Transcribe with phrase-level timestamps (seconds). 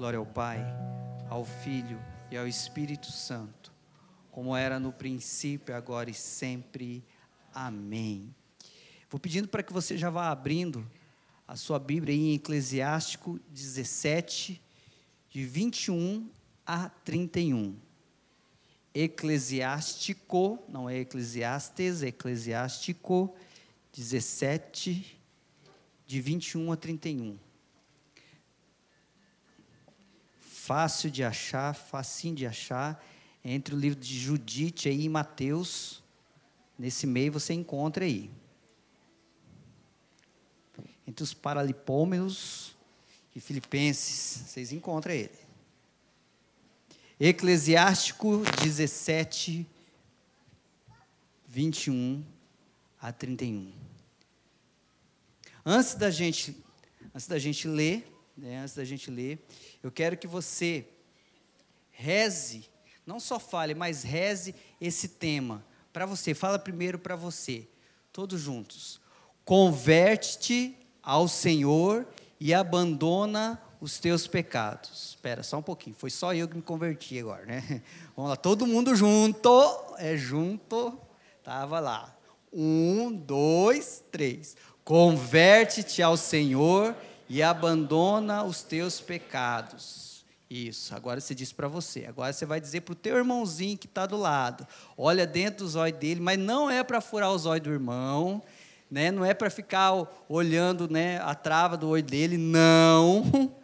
[0.00, 0.64] Glória ao Pai,
[1.28, 3.70] ao Filho e ao Espírito Santo,
[4.30, 7.04] como era no princípio, agora e sempre.
[7.52, 8.34] Amém.
[9.10, 10.90] Vou pedindo para que você já vá abrindo
[11.46, 14.58] a sua Bíblia em Eclesiástico 17,
[15.28, 16.30] de 21
[16.64, 17.76] a 31.
[18.94, 23.36] Eclesiástico, não é Eclesiastes, é Eclesiástico
[23.92, 25.20] 17,
[26.06, 27.49] de 21 a 31.
[30.70, 33.04] Fácil de achar, facinho de achar,
[33.44, 36.00] entre o livro de Judite aí e Mateus,
[36.78, 38.30] nesse meio você encontra aí
[41.08, 42.76] entre os Paralipômenos
[43.34, 45.34] e Filipenses, vocês encontram ele.
[47.18, 49.66] Eclesiástico 17,
[51.48, 52.24] 21
[53.00, 53.72] a 31.
[55.66, 56.56] Antes da gente,
[57.12, 58.09] antes da gente ler,
[58.40, 59.38] né, antes da gente ler,
[59.82, 60.86] eu quero que você
[61.90, 62.64] reze,
[63.06, 66.32] não só fale, mas reze esse tema para você.
[66.32, 67.68] Fala primeiro para você,
[68.12, 69.00] todos juntos.
[69.44, 72.06] Converte-te ao Senhor
[72.38, 75.10] e abandona os teus pecados.
[75.10, 77.82] Espera só um pouquinho, foi só eu que me converti agora, né?
[78.16, 79.50] Vamos lá, todo mundo junto,
[79.98, 80.98] é junto,
[81.42, 82.16] tava lá.
[82.52, 84.56] Um, dois, três.
[84.82, 86.96] Converte-te ao Senhor
[87.30, 90.24] e abandona os teus pecados.
[90.50, 92.04] Isso, agora você diz para você.
[92.06, 94.66] Agora você vai dizer para o teu irmãozinho que está do lado.
[94.98, 98.42] Olha dentro dos olhos dele, mas não é para furar os olhos do irmão,
[98.90, 99.12] né?
[99.12, 99.92] Não é para ficar
[100.28, 103.22] olhando, né, a trava do olho dele, não.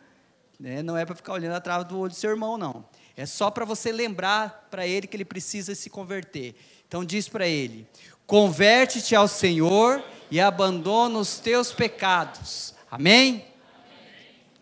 [0.58, 0.82] Né?
[0.82, 2.82] Não é para ficar olhando a trava do olho do seu irmão, não.
[3.14, 6.54] É só para você lembrar para ele que ele precisa se converter.
[6.88, 7.86] Então diz para ele:
[8.26, 12.74] Converte-te ao Senhor e abandona os teus pecados.
[12.90, 13.44] Amém?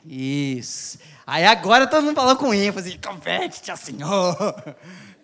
[0.04, 0.98] Isso.
[1.26, 4.76] Aí agora todo mundo falou com ênfase: Converte-te ao Senhor.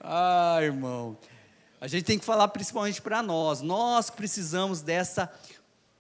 [0.03, 1.19] Ah, irmão.
[1.79, 5.31] A gente tem que falar principalmente para nós, nós precisamos dessa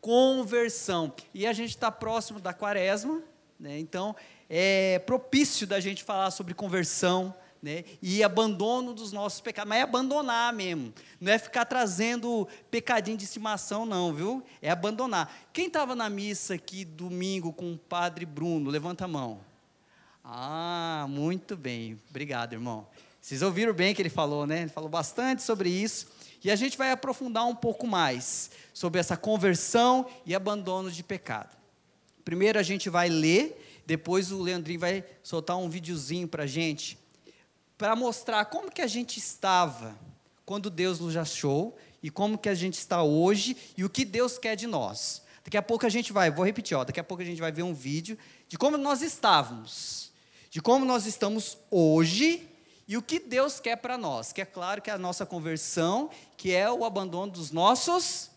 [0.00, 1.12] conversão.
[1.34, 3.22] E a gente está próximo da quaresma,
[3.58, 3.78] né?
[3.78, 4.16] então
[4.48, 7.84] é propício da gente falar sobre conversão, né?
[8.00, 13.24] e abandono dos nossos pecados, mas é abandonar mesmo, não é ficar trazendo pecadinho de
[13.24, 14.42] estimação, não, viu?
[14.62, 15.48] É abandonar.
[15.52, 18.70] Quem estava na missa aqui domingo com o padre Bruno?
[18.70, 19.40] Levanta a mão.
[20.24, 22.86] Ah, muito bem, obrigado, irmão.
[23.20, 24.62] Vocês ouviram bem que ele falou, né?
[24.62, 26.06] Ele falou bastante sobre isso.
[26.42, 31.54] E a gente vai aprofundar um pouco mais sobre essa conversão e abandono de pecado.
[32.24, 36.98] Primeiro a gente vai ler, depois o Leandrinho vai soltar um videozinho para a gente,
[37.80, 39.98] para mostrar como que a gente estava
[40.44, 44.36] quando Deus nos achou e como que a gente está hoje e o que Deus
[44.36, 45.22] quer de nós.
[45.42, 47.50] Daqui a pouco a gente vai, vou repetir, ó, daqui a pouco a gente vai
[47.50, 50.12] ver um vídeo de como nós estávamos,
[50.50, 52.46] de como nós estamos hoje
[52.86, 54.30] e o que Deus quer para nós?
[54.30, 58.30] Que é claro que é a nossa conversão, que é o abandono dos nossos.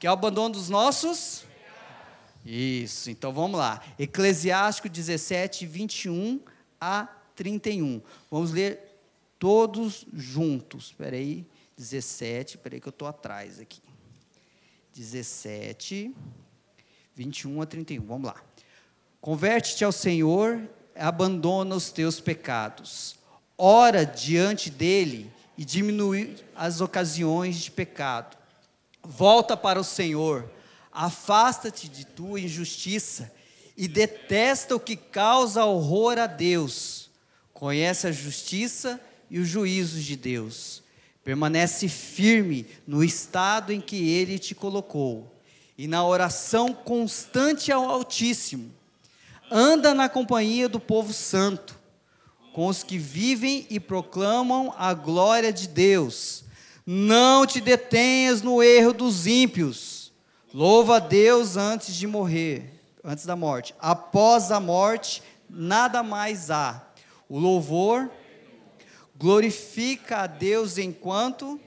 [0.00, 1.44] Que é o abandono dos nossos.
[2.44, 3.80] Isso, então vamos lá.
[3.96, 6.40] Eclesiástico 17, 21
[6.80, 7.08] a
[7.38, 8.02] 31.
[8.30, 9.00] Vamos ler
[9.38, 10.86] todos juntos.
[10.86, 13.80] Espera aí, 17, espera aí que eu estou atrás aqui.
[14.92, 16.14] 17,
[17.14, 18.04] 21 a 31.
[18.04, 18.42] Vamos lá.
[19.20, 23.18] Converte-te ao Senhor, abandona os teus pecados
[23.58, 28.36] ora diante dele e diminui as ocasiões de pecado.
[29.02, 30.48] Volta para o Senhor,
[30.92, 33.32] afasta-te de tua injustiça
[33.76, 36.97] e detesta o que causa horror a Deus.
[37.58, 40.80] Conhece a justiça e os juízos de Deus.
[41.24, 45.26] Permanece firme no estado em que ele te colocou
[45.76, 48.70] e na oração constante ao Altíssimo.
[49.50, 51.76] Anda na companhia do povo santo
[52.52, 56.44] com os que vivem e proclamam a glória de Deus.
[56.86, 60.12] Não te detenhas no erro dos ímpios.
[60.54, 63.74] Louva a Deus antes de morrer, antes da morte.
[63.80, 66.87] Após a morte, nada mais há.
[67.28, 68.10] O louvor
[69.16, 71.60] glorifica a Deus enquanto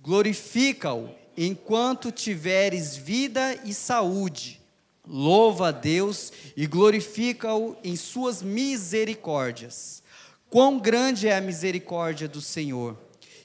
[0.00, 4.62] glorifica-o enquanto tiveres vida e saúde
[5.06, 10.00] Louva a Deus e glorifica-o em suas misericórdias.
[10.48, 12.96] Quão grande é a misericórdia do Senhor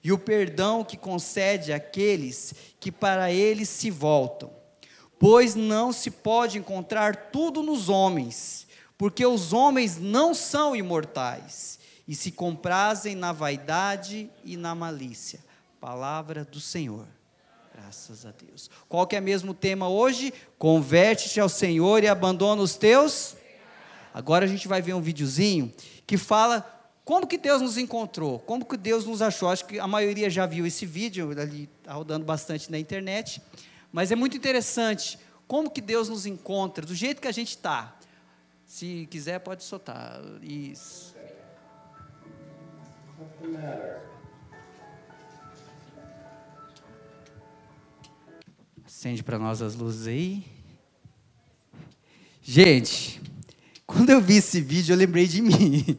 [0.03, 4.51] e o perdão que concede àqueles que para ele se voltam.
[5.17, 8.66] Pois não se pode encontrar tudo nos homens,
[8.97, 15.39] porque os homens não são imortais e se comprazem na vaidade e na malícia.
[15.79, 17.05] Palavra do Senhor.
[17.73, 18.71] Graças a Deus.
[18.89, 20.33] Qual que é mesmo o tema hoje?
[20.57, 23.35] Converte-te ao Senhor e abandona os teus.
[24.13, 25.71] Agora a gente vai ver um videozinho
[26.07, 26.65] que fala
[27.05, 29.49] como que Deus nos encontrou, como que Deus nos achou.
[29.49, 33.41] Acho que a maioria já viu esse vídeo, ali está rodando bastante na internet,
[33.91, 37.95] mas é muito interessante como que Deus nos encontra, do jeito que a gente está.
[38.67, 40.21] Se quiser, pode soltar.
[40.43, 41.15] Isso.
[48.85, 50.45] Acende para nós as luzes aí.
[52.43, 53.21] Gente,
[53.85, 55.97] quando eu vi esse vídeo, eu lembrei de mim.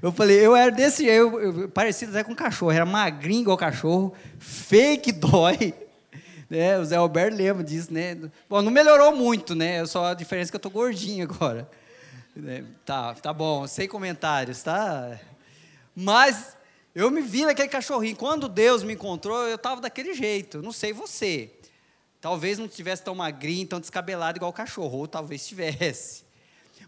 [0.00, 4.14] Eu falei, eu era desse, eu, eu parecido até com cachorro, era magrinho igual cachorro,
[4.38, 5.74] fake dói.
[6.48, 6.76] Né?
[6.80, 8.18] O Zé Alberto lembra disso, né?
[8.48, 9.86] Bom, não melhorou muito, né?
[9.86, 11.70] Só a diferença é que eu tô gordinho agora.
[12.36, 12.64] Né?
[12.84, 15.18] Tá, tá bom, sem comentários, tá?
[15.94, 16.56] Mas
[16.94, 18.16] eu me vi naquele cachorrinho.
[18.16, 20.62] Quando Deus me encontrou, eu estava daquele jeito.
[20.62, 21.52] Não sei você.
[22.20, 26.24] Talvez não tivesse tão magrinho, tão descabelado igual o cachorro, ou talvez tivesse.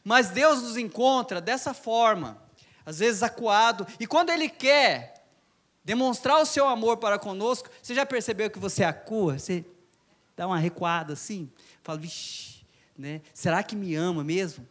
[0.05, 2.37] Mas Deus nos encontra dessa forma,
[2.85, 5.25] às vezes acuado, e quando Ele quer
[5.85, 9.39] demonstrar o seu amor para conosco, você já percebeu que você acua?
[9.39, 9.65] Você
[10.37, 11.51] dá uma recuada assim,
[11.83, 12.65] fala, vixi,
[12.97, 13.21] né?
[13.33, 14.67] será que me ama mesmo?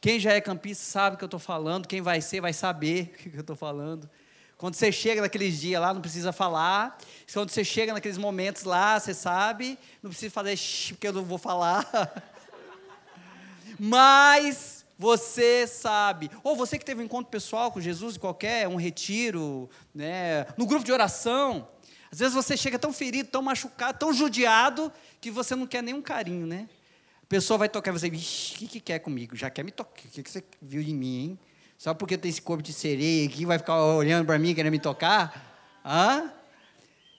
[0.00, 3.12] Quem já é campista sabe o que eu estou falando, quem vai ser vai saber
[3.14, 4.08] o que eu estou falando.
[4.56, 6.98] Quando você chega naqueles dias lá, não precisa falar.
[7.32, 10.58] Quando você chega naqueles momentos lá, você sabe, não precisa fazer
[10.90, 11.88] porque eu não vou falar.
[13.78, 16.30] Mas você sabe.
[16.44, 20.84] Ou você que teve um encontro pessoal com Jesus, qualquer, um retiro, né, no grupo
[20.84, 21.66] de oração.
[22.12, 24.92] Às vezes você chega tão ferido, tão machucado, tão judiado,
[25.22, 26.68] que você não quer nenhum carinho, né?
[27.30, 29.36] Pessoa vai tocar e você, o que, que quer comigo?
[29.36, 29.92] Já quer me tocar.
[29.92, 31.38] O que, que você viu em mim, hein?
[31.78, 34.80] Só porque tem esse corpo de sereia aqui, vai ficar olhando para mim, querendo me
[34.80, 35.78] tocar?
[35.84, 36.32] Hã?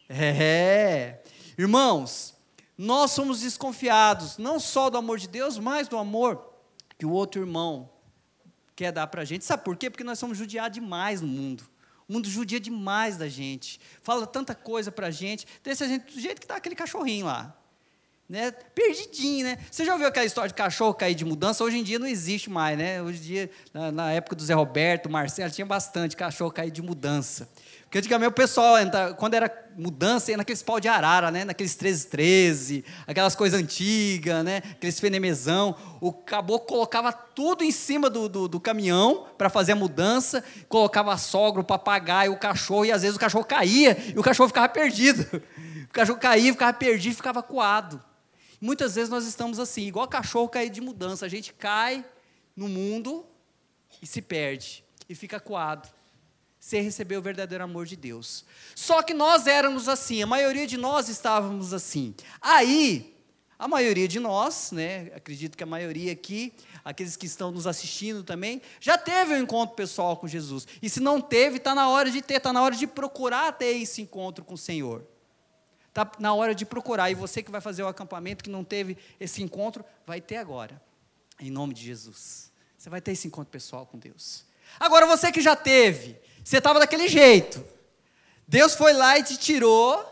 [0.10, 1.22] É.
[1.58, 2.36] Irmãos,
[2.78, 6.56] nós somos desconfiados, não só do amor de Deus, mas do amor
[7.00, 7.90] que o outro irmão
[8.76, 9.46] quer dar para a gente.
[9.46, 9.90] Sabe por quê?
[9.90, 11.64] Porque nós somos judiados demais no mundo.
[12.06, 13.80] O mundo judia demais da gente.
[14.02, 15.48] Fala tanta coisa para a gente.
[15.64, 17.61] Desse jeito que está aquele cachorrinho lá
[18.32, 18.50] né?
[18.74, 19.58] Perdidinho, né?
[19.70, 21.66] Você já ouviu aquela história de cachorro cair de mudança?
[21.66, 23.02] Hoje em dia não existe mais, né?
[23.02, 26.82] Hoje em dia, na, na época do Zé Roberto, Marcelo, tinha bastante cachorro cair de
[26.82, 27.50] mudança.
[27.82, 28.76] Porque antigamente o pessoal,
[29.18, 31.44] quando era mudança, ia naqueles pau de arara, né?
[31.44, 34.62] Naqueles 1313, aquelas coisas antigas, né?
[34.72, 35.76] Aqueles fenemezão.
[36.00, 41.12] O caboclo colocava tudo em cima do, do, do caminhão para fazer a mudança, colocava
[41.12, 44.48] a sogra, o papagaio, o cachorro, e às vezes o cachorro caía e o cachorro
[44.48, 45.26] ficava perdido.
[45.84, 48.02] O cachorro caía, ficava perdido, ficava coado.
[48.62, 51.26] Muitas vezes nós estamos assim, igual cachorro caído de mudança.
[51.26, 52.06] A gente cai
[52.56, 53.26] no mundo
[54.00, 55.90] e se perde, e fica coado,
[56.60, 58.46] sem receber o verdadeiro amor de Deus.
[58.76, 62.14] Só que nós éramos assim, a maioria de nós estávamos assim.
[62.40, 63.18] Aí,
[63.58, 66.54] a maioria de nós, né, acredito que a maioria aqui,
[66.86, 70.68] aqueles que estão nos assistindo também, já teve um encontro pessoal com Jesus.
[70.82, 73.78] E se não teve, está na hora de ter, está na hora de procurar ter
[73.78, 75.06] esse encontro com o Senhor.
[75.92, 77.12] Está na hora de procurar.
[77.12, 80.82] E você que vai fazer o acampamento, que não teve esse encontro, vai ter agora.
[81.38, 82.50] Em nome de Jesus.
[82.78, 84.46] Você vai ter esse encontro pessoal com Deus.
[84.80, 87.64] Agora, você que já teve, você estava daquele jeito.
[88.48, 90.04] Deus foi lá e te tirou,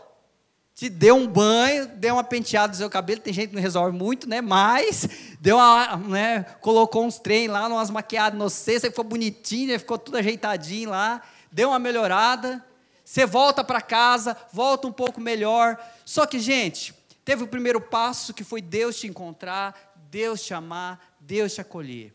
[0.74, 3.20] te deu um banho, deu uma penteada no seu cabelo.
[3.22, 4.42] Tem gente que não resolve muito, né?
[4.42, 5.08] Mas
[5.40, 6.42] deu uma, né?
[6.60, 11.22] colocou uns trem lá, umas maquiadas no você, você ficou bonitinho, ficou tudo ajeitadinho lá,
[11.50, 12.62] deu uma melhorada.
[13.10, 15.76] Você volta para casa, volta um pouco melhor.
[16.04, 21.16] Só que, gente, teve o primeiro passo que foi Deus te encontrar, Deus te amar,
[21.18, 22.14] Deus te acolher.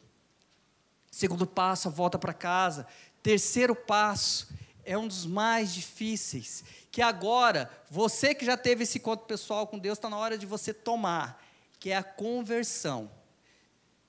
[1.12, 2.88] Segundo passo, volta para casa.
[3.22, 4.48] Terceiro passo
[4.86, 9.78] é um dos mais difíceis, que agora, você que já teve esse encontro pessoal com
[9.78, 11.44] Deus, está na hora de você tomar,
[11.78, 13.12] que é a conversão.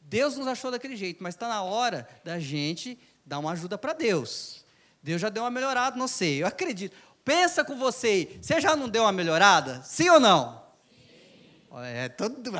[0.03, 3.93] Deus nos achou daquele jeito, mas está na hora da gente dar uma ajuda para
[3.93, 4.65] Deus.
[5.07, 6.97] Deus já deu uma melhorada, não sei, eu acredito.
[7.25, 9.81] Pensa com você, você já não deu uma melhorada?
[9.85, 10.61] Sim ou não?
[10.91, 11.79] Sim.
[11.85, 12.51] É, todo mundo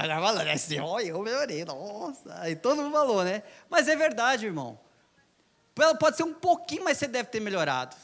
[0.45, 0.53] né?
[0.53, 2.39] Assim, olha, eu melhorei, nossa.
[2.39, 3.43] Aí todo mundo falou, né?
[3.69, 4.79] Mas é verdade, irmão.
[5.99, 7.97] Pode ser um pouquinho, mas você deve ter melhorado.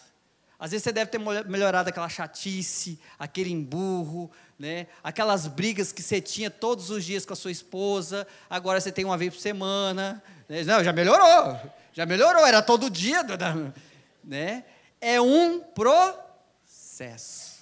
[0.59, 4.89] Às vezes você deve ter melhorado aquela chatice, aquele emburro, né?
[5.05, 9.05] aquelas brigas que você tinha todos os dias com a sua esposa, agora você tem
[9.05, 10.21] uma vez por semana.
[10.49, 10.65] Né?
[10.65, 11.61] Não, já melhorou,
[11.93, 13.23] já melhorou, era todo dia
[14.25, 14.65] né?
[15.01, 17.53] É um processo.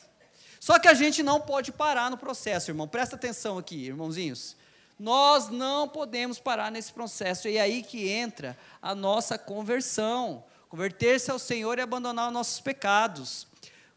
[0.58, 2.86] Só que a gente não pode parar no processo, irmão.
[2.86, 4.56] Presta atenção aqui, irmãozinhos.
[4.98, 7.48] Nós não podemos parar nesse processo.
[7.48, 10.44] E é aí que entra a nossa conversão.
[10.68, 13.48] Converter-se ao Senhor e abandonar os nossos pecados.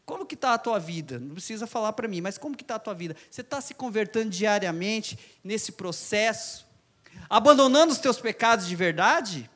[0.06, 1.18] Como que está a tua vida?
[1.18, 3.14] Não precisa falar para mim, mas como que está a tua vida?
[3.30, 6.66] Você está se convertendo diariamente nesse processo?
[7.28, 9.50] Abandonando os teus pecados de verdade?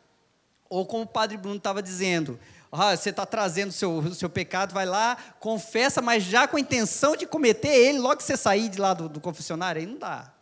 [0.68, 2.38] Ou como o padre Bruno estava dizendo,
[2.70, 6.60] ah, você está trazendo o seu, seu pecado, vai lá, confessa, mas já com a
[6.60, 9.98] intenção de cometer ele logo que você sair de lá do, do confessionário, aí não
[9.98, 10.32] dá.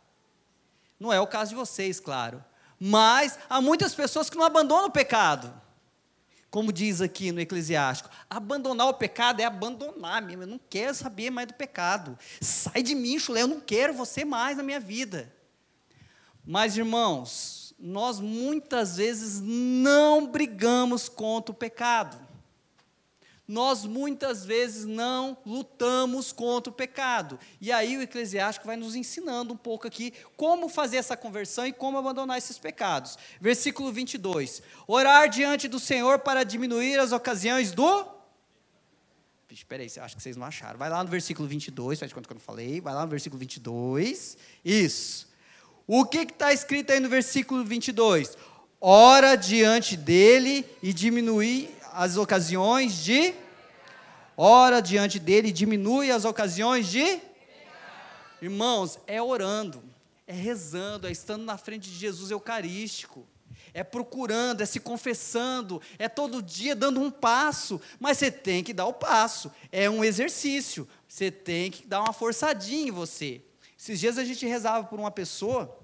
[0.99, 2.45] Não é o caso de vocês, claro.
[2.78, 5.52] Mas há muitas pessoas que não abandonam o pecado.
[6.50, 10.45] Como diz aqui no Eclesiástico, abandonar o pecado é abandonar mesmo.
[10.45, 12.18] Eu não quero saber mais do pecado.
[12.40, 15.33] Sai de mim, chulé, eu não quero você mais na minha vida.
[16.45, 22.26] Mas, irmãos, nós muitas vezes não brigamos contra o pecado.
[23.49, 27.38] Nós muitas vezes não lutamos contra o pecado.
[27.61, 31.73] E aí o Eclesiástico vai nos ensinando um pouco aqui como fazer essa conversão e
[31.73, 33.16] como abandonar esses pecados.
[33.40, 34.62] Versículo 22.
[34.88, 38.16] Orar diante do Senhor para diminuir as ocasiões do
[39.49, 40.78] Espera aí, acho que vocês não acharam.
[40.78, 42.78] Vai lá no versículo 22, faz de conta que eu não falei.
[42.78, 44.37] Vai lá no versículo 22.
[44.62, 45.26] Isso.
[45.86, 48.36] O que está escrito aí no versículo 22?
[48.80, 53.32] Ora diante dele e diminui as ocasiões de.
[54.36, 57.20] Ora diante dele e diminui as ocasiões de.
[58.42, 59.82] Irmãos, é orando,
[60.26, 63.26] é rezando, é estando na frente de Jesus Eucarístico
[63.72, 68.72] é procurando, é se confessando, é todo dia dando um passo, mas você tem que
[68.72, 73.42] dar o passo, é um exercício, você tem que dar uma forçadinha em você.
[73.86, 75.78] Esses dias a gente rezava por uma pessoa,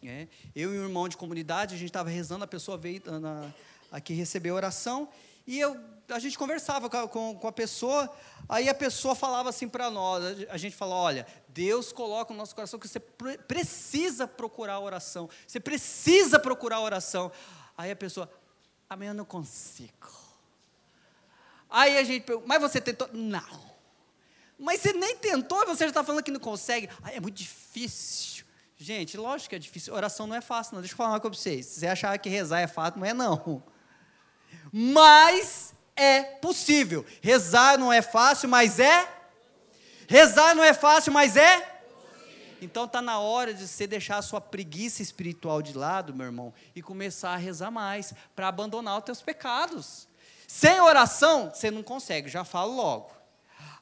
[0.00, 0.28] né?
[0.54, 3.52] eu e um irmão de comunidade, a gente estava rezando, a pessoa veio na,
[3.90, 5.08] aqui receber a oração,
[5.44, 5.76] e eu,
[6.10, 8.08] a gente conversava com a, com, com a pessoa,
[8.48, 12.54] aí a pessoa falava assim para nós, a gente falou, olha, Deus coloca no nosso
[12.54, 17.32] coração que você precisa procurar a oração, você precisa procurar a oração.
[17.76, 18.30] Aí a pessoa,
[18.88, 20.08] amanhã eu não consigo.
[21.68, 23.08] Aí a gente pergunta, mas você tentou?
[23.12, 23.73] Não.
[24.64, 26.88] Mas você nem tentou e você já está falando que não consegue.
[27.02, 28.46] Ah, é muito difícil.
[28.78, 29.92] Gente, lógico que é difícil.
[29.92, 30.80] Oração não é fácil, não.
[30.80, 31.66] Deixa eu falar uma coisa para vocês.
[31.66, 33.62] Se você achar que rezar é fácil, não é não.
[34.72, 37.04] Mas é possível.
[37.20, 39.06] Rezar não é fácil, mas é.
[40.08, 41.82] Rezar não é fácil, mas é.
[42.62, 46.54] Então está na hora de você deixar a sua preguiça espiritual de lado, meu irmão,
[46.74, 50.08] e começar a rezar mais para abandonar os teus pecados.
[50.48, 53.23] Sem oração, você não consegue, já falo logo.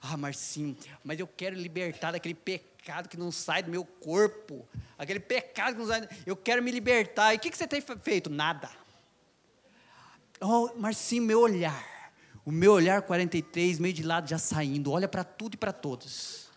[0.04, 4.68] Ah, Marcinho, mas eu quero libertar daquele pecado que não sai do meu corpo.
[4.99, 6.09] Aquele pecado que não sai.
[6.26, 7.32] Eu quero me libertar.
[7.32, 8.28] E o que, que você tem feito?
[8.28, 8.68] Nada.
[10.40, 12.12] Oh, Marcinho, meu olhar.
[12.44, 14.90] O meu olhar 43, meio de lado já saindo.
[14.90, 16.49] Olha para tudo e para todos.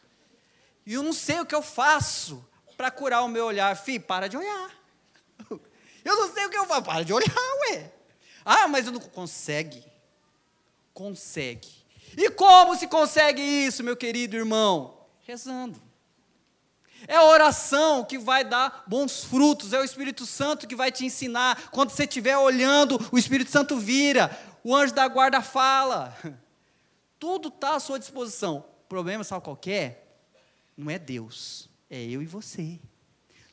[0.83, 2.43] E eu não sei o que eu faço
[2.75, 3.75] para curar o meu olhar.
[3.77, 4.71] Fih, para de olhar.
[6.03, 6.83] Eu não sei o que eu faço.
[6.83, 7.33] Para de olhar,
[7.71, 7.91] ué.
[8.45, 9.83] Ah, mas eu não consegue.
[10.93, 11.84] Consegue.
[12.17, 14.97] E como se consegue isso, meu querido irmão?
[15.25, 15.81] Rezando.
[17.07, 21.05] É a oração que vai dar bons frutos, é o Espírito Santo que vai te
[21.05, 21.69] ensinar.
[21.69, 26.17] Quando você estiver olhando, o Espírito Santo vira, o anjo da guarda fala.
[27.19, 28.65] Tudo está à sua disposição.
[28.85, 29.99] O problema, sabe qual é?
[30.75, 32.79] Não é Deus, é eu e você.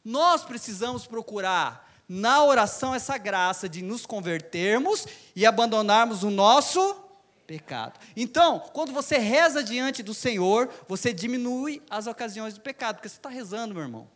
[0.05, 6.97] Nós precisamos procurar na oração essa graça de nos convertermos e abandonarmos o nosso
[7.47, 7.99] pecado.
[8.17, 13.17] Então, quando você reza diante do Senhor, você diminui as ocasiões do pecado, porque você
[13.17, 14.09] está rezando, meu irmão.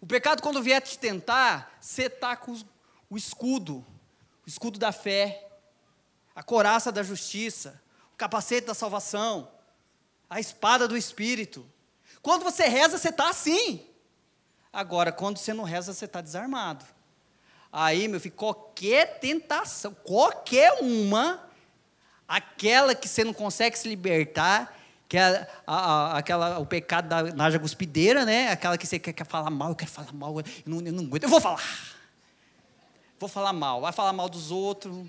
[0.00, 2.54] O pecado, quando vier te tentar, você está com
[3.08, 3.84] o escudo,
[4.44, 5.48] o escudo da fé,
[6.34, 7.80] a coraça da justiça,
[8.12, 9.50] o capacete da salvação,
[10.28, 11.64] a espada do Espírito.
[12.20, 13.86] Quando você reza, você está assim.
[14.72, 16.84] Agora, quando você não reza, você está desarmado.
[17.72, 21.43] Aí, meu filho, qualquer tentação, qualquer uma,
[22.28, 24.76] aquela que você não consegue se libertar,
[25.08, 28.50] que é a, a, aquela, o pecado da naja guspideira, né?
[28.50, 31.04] Aquela que você quer, quer falar mal, eu quero falar mal, eu não, eu não
[31.04, 31.62] aguento, eu vou falar.
[33.18, 35.06] Vou falar mal, vai falar mal dos outros,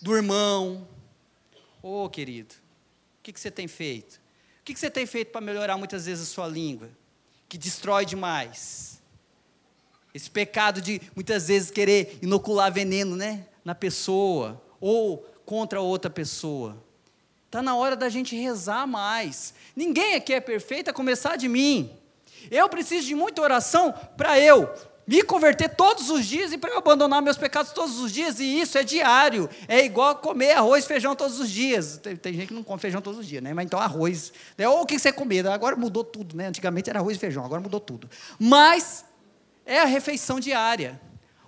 [0.00, 0.86] do irmão.
[1.82, 2.54] Ô, oh, querido,
[3.18, 4.14] o que, que você tem feito?
[4.60, 6.88] O que, que você tem feito para melhorar muitas vezes a sua língua?
[7.48, 9.02] Que destrói demais.
[10.14, 13.46] Esse pecado de muitas vezes querer inocular veneno, né?
[13.64, 14.62] Na pessoa.
[14.80, 16.76] Ou contra outra pessoa.
[17.46, 19.54] Está na hora da gente rezar mais.
[19.76, 21.90] Ninguém aqui é perfeito, a começar de mim.
[22.50, 24.68] Eu preciso de muita oração para eu
[25.06, 28.60] me converter todos os dias e para eu abandonar meus pecados todos os dias, e
[28.60, 29.48] isso é diário.
[29.68, 31.98] É igual comer arroz e feijão todos os dias.
[31.98, 33.52] Tem, tem, gente que não come feijão todos os dias, né?
[33.52, 34.32] Mas então arroz.
[34.56, 34.68] Né?
[34.68, 35.46] Ou o que você comer?
[35.46, 36.46] Agora mudou tudo, né?
[36.46, 38.08] Antigamente era arroz e feijão, agora mudou tudo.
[38.38, 39.04] Mas
[39.66, 41.00] é a refeição diária,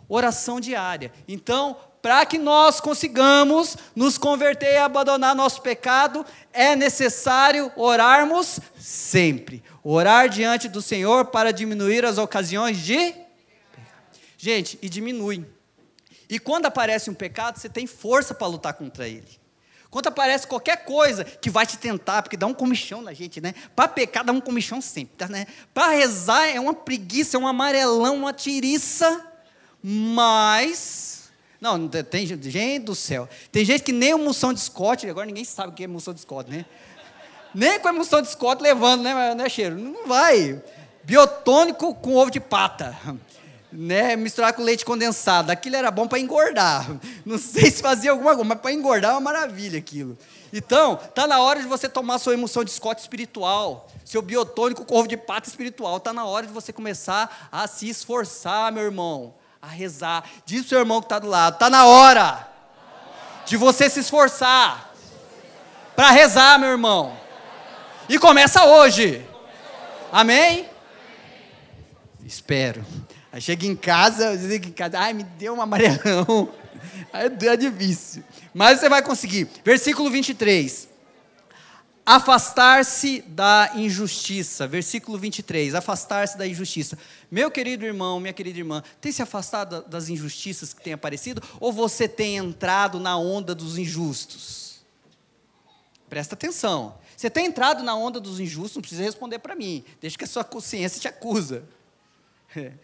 [0.09, 1.13] oração diária.
[1.27, 1.77] Então,
[2.07, 9.61] para que nós consigamos nos converter e abandonar nosso pecado, é necessário orarmos sempre.
[9.83, 13.13] Orar diante do Senhor para diminuir as ocasiões de.
[14.39, 15.45] Gente, e diminui.
[16.31, 19.41] E quando aparece um pecado, você tem força para lutar contra ele.
[19.91, 23.53] Quando aparece qualquer coisa que vai te tentar, porque dá um comichão na gente, né?
[23.75, 25.49] Para pecar dá um comichão sempre, tá, né?
[25.75, 29.27] Para rezar é uma preguiça, é um amarelão, uma tiriça,
[29.83, 31.16] mas
[31.61, 33.29] não, tem gente do céu.
[33.51, 36.21] Tem gente que nem emoção de Scott, agora ninguém sabe o que é emoção de
[36.21, 36.65] Scott, né?
[37.55, 39.77] Nem com a emoção de Scott levando, né, né, cheiro?
[39.77, 40.63] Não vai.
[41.05, 42.97] Biotônico com ovo de pata
[43.77, 45.51] né, misturar com leite condensado.
[45.51, 46.89] Aquilo era bom para engordar.
[47.25, 50.17] Não sei se fazia alguma coisa, mas para engordar é uma maravilha aquilo.
[50.53, 55.09] Então, tá na hora de você tomar sua emoção de Scott espiritual, seu biotônico corvo
[55.09, 56.01] de pata espiritual.
[56.01, 60.25] Tá na hora de você começar a se esforçar, meu irmão, a rezar.
[60.45, 62.49] Diz o seu irmão que está do lado, tá na hora
[63.47, 64.93] de você se esforçar
[65.95, 67.17] para rezar, meu irmão.
[68.09, 69.25] E começa hoje.
[70.13, 70.69] Amém?
[72.25, 72.85] Espero.
[73.33, 76.49] Aí chega em casa, eu em casa, ai, me deu um amarelão.
[77.13, 78.23] Aí é difícil.
[78.53, 79.49] Mas você vai conseguir.
[79.65, 80.89] Versículo 23.
[82.09, 84.69] Afastar-se da injustiça.
[84.69, 85.75] Versículo 23.
[85.75, 86.97] Afastar-se da injustiça.
[87.29, 91.43] Meu querido irmão, minha querida irmã, tem se afastado das injustiças que têm aparecido?
[91.59, 94.77] Ou você tem entrado na onda dos injustos?
[96.09, 96.97] Presta atenção.
[97.17, 99.85] Você tem entrado na onda dos injustos, não precisa responder para mim.
[100.01, 101.65] Deixa que a sua consciência te acusa.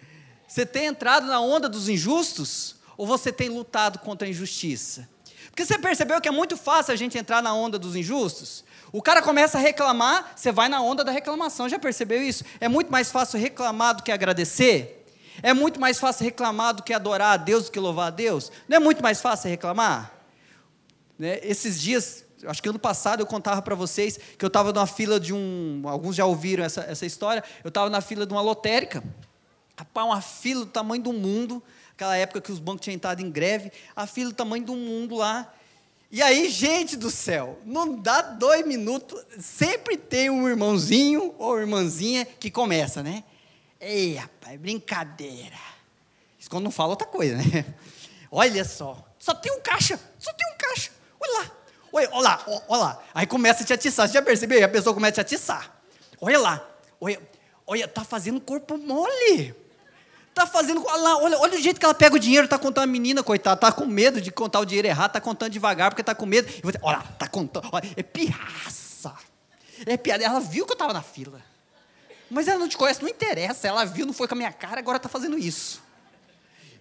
[0.49, 2.77] Você tem entrado na onda dos injustos?
[2.95, 5.09] Ou você tem lutado contra a injustiça?
[5.47, 8.63] Porque você percebeu que é muito fácil a gente entrar na onda dos injustos?
[8.93, 11.67] O cara começa a reclamar, você vai na onda da reclamação.
[11.67, 12.45] Já percebeu isso?
[12.61, 15.03] É muito mais fácil reclamar do que agradecer?
[15.43, 18.53] É muito mais fácil reclamar do que adorar a Deus, do que louvar a Deus?
[18.69, 20.13] Não é muito mais fácil reclamar?
[21.19, 21.41] Né?
[21.43, 25.19] Esses dias, acho que ano passado eu contava para vocês que eu estava numa fila
[25.19, 25.83] de um.
[25.87, 27.43] Alguns já ouviram essa, essa história.
[27.65, 29.03] Eu estava na fila de uma lotérica.
[29.75, 31.63] Rapaz, uma fila do tamanho do mundo,
[31.95, 35.17] aquela época que os bancos tinham entrado em greve, a fila do tamanho do mundo
[35.17, 35.51] lá.
[36.13, 42.27] E aí, gente do céu, não dá dois minutos, sempre tem um irmãozinho ou irmãzinha
[42.27, 43.25] que começa, né?
[43.81, 45.57] Ei, rapaz, brincadeira.
[46.39, 47.65] Isso quando não fala outra coisa, né?
[48.31, 50.91] Olha só, só tem um caixa, só tem um caixa.
[51.19, 51.51] Olha lá,
[51.91, 53.03] olha, olha lá, olha lá.
[53.15, 54.63] Aí começa a te atiçar, você já percebeu?
[54.63, 55.83] A pessoa começa a te atiçar.
[56.21, 56.69] Olha lá,
[57.01, 57.23] olha,
[57.67, 59.55] olha, tá fazendo corpo mole.
[60.35, 60.85] Tá fazendo.
[60.87, 63.61] Olha, olha, olha o jeito que ela pega o dinheiro, tá contando a menina, coitada,
[63.61, 66.49] tá com medo de contar o dinheiro errado, tá contando devagar porque tá com medo.
[66.83, 67.69] Olha, tá contando.
[67.73, 69.15] Olha, é pirraça.
[69.85, 70.25] É piada.
[70.25, 71.41] Ela viu que eu estava na fila.
[72.31, 73.69] Mas ela não te conhece, não interessa.
[73.69, 75.83] Ela viu, não foi com a minha cara, agora está fazendo isso.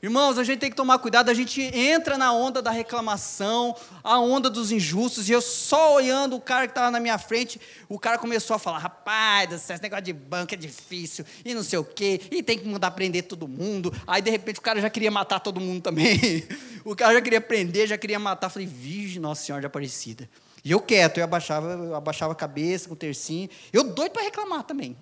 [0.03, 4.19] Irmãos, a gente tem que tomar cuidado, a gente entra na onda da reclamação, a
[4.19, 7.99] onda dos injustos, e eu só olhando o cara que estava na minha frente, o
[7.99, 11.83] cara começou a falar: rapaz, esse negócio de banco é difícil, e não sei o
[11.83, 13.93] quê, e tem que mandar prender todo mundo.
[14.07, 16.47] Aí, de repente, o cara já queria matar todo mundo também.
[16.83, 18.49] o cara já queria prender, já queria matar.
[18.49, 20.27] Falei: Virgem Nossa Senhora de Aparecida.
[20.65, 24.23] E eu quieto, eu abaixava, eu abaixava a cabeça com o tercinho, eu doido para
[24.23, 24.97] reclamar também.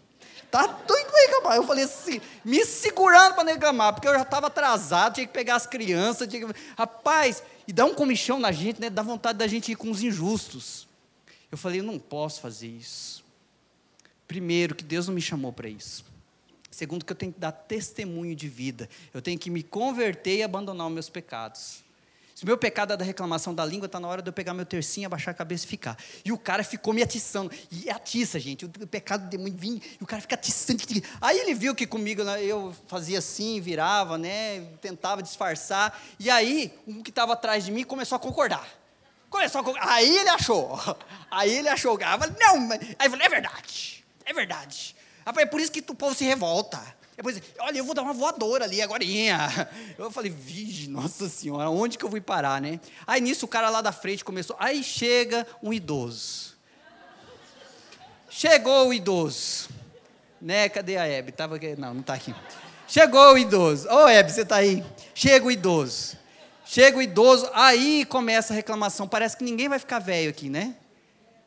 [0.52, 1.56] Tá doido para reclamar.
[1.58, 5.56] Eu falei assim, me segurando para reclamar, porque eu já estava atrasado, tinha que pegar
[5.56, 6.60] as crianças, tinha que...
[6.78, 8.90] rapaz, e dá um comichão na gente, né?
[8.90, 10.88] Dá vontade da gente ir com os injustos.
[11.52, 13.24] Eu falei, eu não posso fazer isso.
[14.28, 16.06] Primeiro, que Deus não me chamou para isso.
[16.70, 18.90] Segundo, que eu tenho que dar testemunho de vida.
[19.14, 21.84] Eu tenho que me converter e abandonar os meus pecados.
[22.40, 24.54] Se o meu pecado é da reclamação da língua, está na hora de eu pegar
[24.54, 25.98] meu tercinho, abaixar a cabeça e ficar.
[26.24, 27.52] E o cara ficou me atiçando.
[27.70, 28.64] E atiça, gente.
[28.64, 30.82] O pecado do demônio vinha, e o cara fica atiçando.
[31.20, 34.62] Aí ele viu que comigo né, eu fazia assim, virava, né?
[34.82, 36.02] Tentava disfarçar.
[36.18, 38.66] E aí, um que estava atrás de mim começou a concordar.
[39.30, 39.90] Começou a concordar.
[39.90, 40.80] Aí ele achou.
[41.30, 42.00] Aí ele achou.
[42.02, 44.06] Aí eu falei, não, aí eu falei, é verdade.
[44.24, 44.96] É verdade.
[45.26, 46.80] é por isso que o povo se revolta.
[47.20, 49.04] Depois, olha, eu vou dar uma voadora ali agora.
[50.00, 52.80] Eu falei, vige, nossa senhora, onde que eu vou parar, né?
[53.06, 54.56] Aí nisso o cara lá da frente começou.
[54.58, 56.56] Aí chega um idoso.
[58.30, 59.68] Chegou o idoso.
[60.42, 60.70] Né?
[60.70, 61.34] Cadê a Hebe?
[61.34, 61.76] Tava aqui.
[61.76, 62.34] Não, não está aqui.
[62.88, 63.90] Chegou o idoso.
[63.90, 64.82] Ô, oh, Hebe, você está aí?
[65.14, 66.18] Chega o idoso.
[66.64, 69.10] Chega o idoso, aí começa a reclamação.
[69.10, 70.74] Parece que ninguém vai ficar velho aqui, né?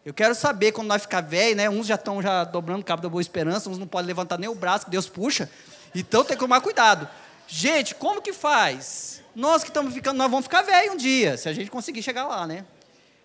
[0.05, 1.71] Eu quero saber quando nós ficar velho, né?
[1.71, 4.49] Uns já estão já dobrando o cabo da boa esperança, uns não podem levantar nem
[4.49, 5.49] o braço que Deus puxa.
[5.95, 7.09] Então tem que tomar cuidado.
[7.47, 9.23] Gente, como que faz?
[9.35, 12.27] Nós que estamos ficando, nós vamos ficar velho um dia, se a gente conseguir chegar
[12.27, 12.65] lá, né?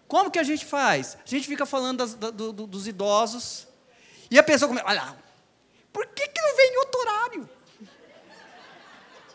[0.07, 1.17] Como que a gente faz?
[1.25, 3.67] A gente fica falando das, do, do, dos idosos,
[4.29, 5.15] e a pessoa começa, olha,
[5.91, 7.49] por que, que não vem em outro horário?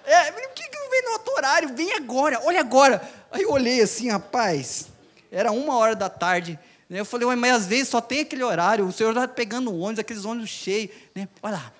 [0.04, 1.74] É, por que, que não vem no outro horário?
[1.74, 3.02] Vem agora, olha agora.
[3.30, 4.88] Aí eu olhei assim, rapaz,
[5.30, 6.58] era uma hora da tarde?
[6.98, 10.24] Eu falei, mas às vezes só tem aquele horário, o senhor está pegando ônibus, aqueles
[10.24, 10.90] ônibus cheios.
[11.14, 11.26] Né?
[11.42, 11.72] Olha lá,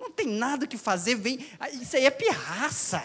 [0.00, 1.46] não tem nada que fazer, vem.
[1.58, 3.02] Ah, isso aí é pirraça.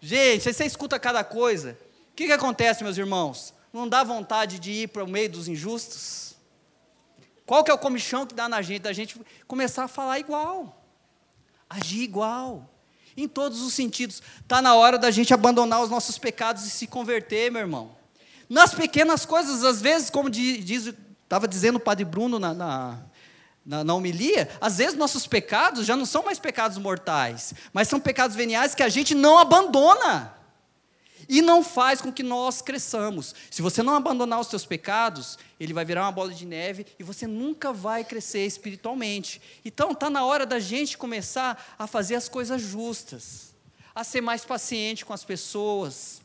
[0.00, 1.76] Gente, aí você escuta cada coisa.
[2.12, 3.52] O que, que acontece, meus irmãos?
[3.72, 6.36] Não dá vontade de ir para o meio dos injustos?
[7.44, 8.82] Qual que é o comichão que dá na gente?
[8.82, 10.84] Da gente começar a falar igual,
[11.68, 12.70] agir igual,
[13.16, 14.22] em todos os sentidos.
[14.40, 18.03] Está na hora da gente abandonar os nossos pecados e se converter, meu irmão.
[18.48, 22.98] Nas pequenas coisas, às vezes, como estava dizendo o Padre Bruno na, na
[23.64, 27.98] na, na homilia, às vezes nossos pecados já não são mais pecados mortais, mas são
[27.98, 30.34] pecados veniais que a gente não abandona
[31.28, 33.34] e não faz com que nós cresçamos.
[33.50, 37.02] Se você não abandonar os seus pecados, ele vai virar uma bola de neve e
[37.02, 39.40] você nunca vai crescer espiritualmente.
[39.64, 43.54] Então está na hora da gente começar a fazer as coisas justas,
[43.94, 46.20] a ser mais paciente com as pessoas,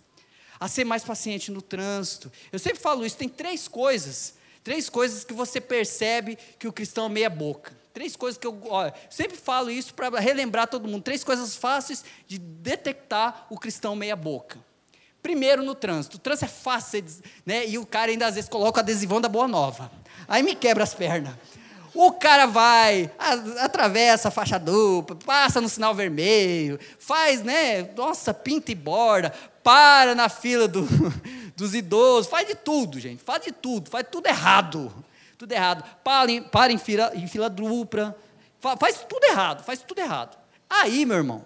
[0.60, 2.32] a ser mais paciente no trânsito.
[2.52, 7.06] Eu sempre falo isso, tem três coisas Três coisas que você percebe que o cristão
[7.06, 7.72] é meia boca.
[7.94, 11.02] Três coisas que eu ó, sempre falo isso para relembrar todo mundo.
[11.02, 14.60] Três coisas fáceis de detectar o cristão meia boca.
[15.22, 16.18] Primeiro, no trânsito.
[16.18, 17.04] O trânsito é fácil,
[17.46, 17.68] né?
[17.68, 19.92] E o cara ainda às vezes coloca o adesivão da Boa Nova.
[20.28, 21.34] Aí me quebra as pernas.
[21.94, 23.12] O cara vai,
[23.60, 27.84] atravessa a faixa dupla, passa no sinal vermelho, faz, né?
[27.96, 30.88] Nossa, pinta e borda, para na fila do,
[31.56, 34.94] dos idosos, faz de tudo, gente, faz de tudo, faz tudo errado,
[35.38, 35.84] tudo errado.
[36.04, 38.16] Para em, para em, fila, em fila dupla,
[38.80, 40.38] faz tudo errado, faz tudo errado.
[40.70, 41.46] Aí, meu irmão,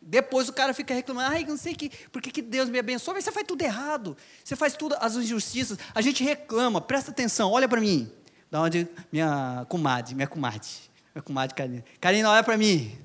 [0.00, 3.24] depois o cara fica reclamando, ai, não sei que, por que, Deus me abençoa, mas
[3.24, 7.68] você faz tudo errado, você faz tudo as injustiças, a gente reclama, presta atenção, olha
[7.68, 8.08] para mim,
[8.50, 10.68] da onde minha comadre, minha comadre,
[11.14, 12.96] minha comadre Karina, Karina, olha para mim,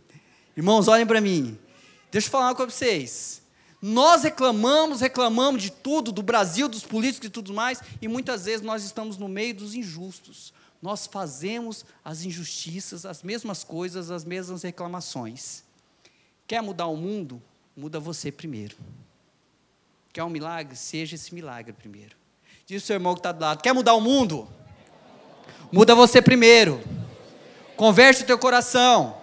[0.55, 1.57] irmãos, olhem para mim,
[2.11, 3.41] deixa eu falar uma coisa para vocês,
[3.81, 8.61] nós reclamamos, reclamamos de tudo, do Brasil, dos políticos e tudo mais, e muitas vezes
[8.61, 10.53] nós estamos no meio dos injustos.
[10.79, 15.63] Nós fazemos as injustiças, as mesmas coisas, as mesmas reclamações.
[16.45, 17.41] Quer mudar o mundo?
[17.75, 18.75] Muda você primeiro.
[20.13, 20.75] Quer um milagre?
[20.75, 22.15] Seja esse milagre primeiro.
[22.67, 24.47] Diz o seu irmão que está do lado: Quer mudar o mundo?
[25.71, 26.81] Muda você primeiro.
[27.77, 29.15] Converte o teu coração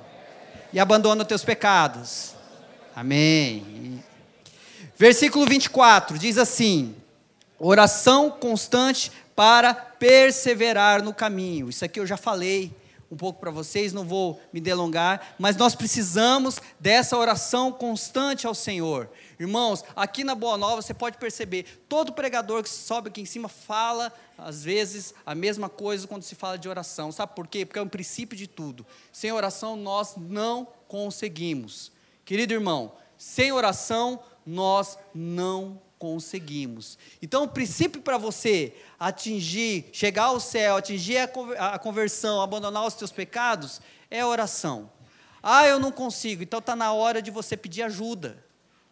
[0.72, 2.34] e abandona os teus pecados.
[2.96, 4.02] Amém.
[4.96, 6.96] Versículo 24 diz assim:
[7.58, 11.68] oração constante para perseverar no caminho.
[11.68, 12.72] Isso aqui eu já falei
[13.10, 18.54] um pouco para vocês, não vou me delongar, mas nós precisamos dessa oração constante ao
[18.54, 19.08] Senhor.
[19.38, 23.48] Irmãos, aqui na Boa Nova você pode perceber, todo pregador que sobe aqui em cima
[23.48, 27.12] fala, às vezes, a mesma coisa quando se fala de oração.
[27.12, 27.64] Sabe por quê?
[27.64, 28.84] Porque é um princípio de tudo.
[29.12, 31.92] Sem oração nós não conseguimos.
[32.24, 36.98] Querido irmão, sem oração nós não conseguimos.
[37.22, 43.12] Então, o princípio para você atingir, chegar ao céu, atingir a conversão, abandonar os teus
[43.12, 44.90] pecados, é oração.
[45.42, 46.42] Ah, eu não consigo.
[46.42, 48.47] Então está na hora de você pedir ajuda.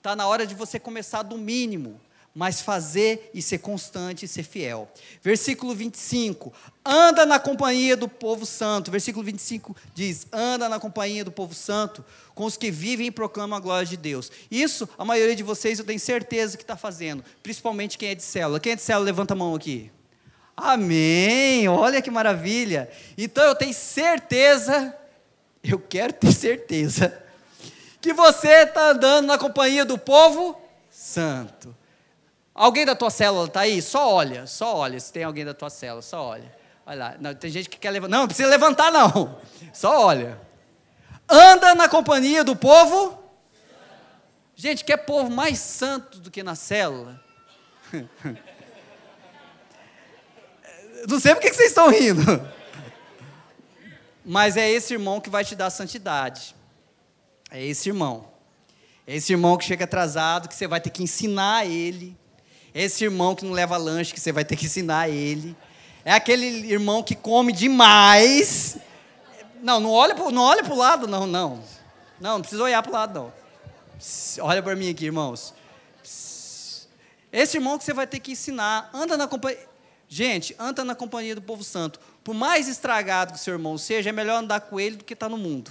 [0.06, 2.00] Está na hora de você começar do mínimo
[2.32, 4.88] mas fazer e ser constante e ser fiel.
[5.20, 6.52] Versículo 25:
[6.84, 8.88] anda na companhia do povo santo.
[8.88, 12.04] Versículo 25 diz: anda na companhia do povo santo,
[12.36, 14.30] com os que vivem e proclamam a glória de Deus.
[14.48, 18.22] Isso a maioria de vocês eu tenho certeza que está fazendo, principalmente quem é de
[18.22, 18.60] célula.
[18.60, 19.90] Quem é de célula, levanta a mão aqui.
[20.56, 21.66] Amém!
[21.66, 22.88] Olha que maravilha!
[23.18, 24.94] Então eu tenho certeza,
[25.64, 27.25] eu quero ter certeza,
[28.00, 31.74] que você está andando na companhia do povo santo.
[32.54, 33.82] Alguém da tua célula está aí?
[33.82, 34.98] Só olha, só olha.
[34.98, 36.56] Se tem alguém da tua célula, só olha.
[36.86, 37.14] Olha lá.
[37.20, 38.12] Não, tem gente que quer levantar.
[38.12, 39.38] Não, não precisa levantar, não.
[39.74, 40.40] Só olha.
[41.28, 43.22] Anda na companhia do povo.
[44.54, 47.20] Gente, quer povo mais santo do que na célula?
[51.08, 52.22] Não sei por que vocês estão rindo.
[54.24, 56.56] Mas é esse irmão que vai te dar santidade.
[57.56, 58.28] É esse irmão.
[59.06, 62.14] É esse irmão que chega atrasado, que você vai ter que ensinar ele
[62.74, 65.56] esse irmão que não leva lanche, que você vai ter que ensinar ele.
[66.04, 68.76] É aquele irmão que come demais.
[69.62, 71.62] Não, não olha para não lado, não, não.
[72.20, 73.32] Não, não precisa olhar para o lado, não.
[74.44, 75.54] olha para mim aqui, irmãos.
[77.32, 79.66] esse irmão que você vai ter que ensinar, anda na companhia.
[80.06, 81.98] Gente, anda na companhia do povo santo.
[82.22, 85.26] Por mais estragado que seu irmão seja, é melhor andar com ele do que estar
[85.26, 85.70] tá no mundo.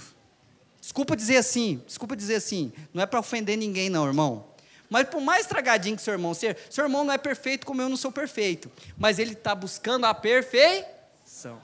[0.86, 2.72] Desculpa dizer assim, desculpa dizer assim.
[2.94, 4.44] Não é para ofender ninguém, não, irmão.
[4.88, 7.88] Mas por mais tragadinho que seu irmão ser, seu irmão não é perfeito como eu
[7.88, 8.70] não sou perfeito.
[8.96, 11.58] Mas ele está buscando a perfeição.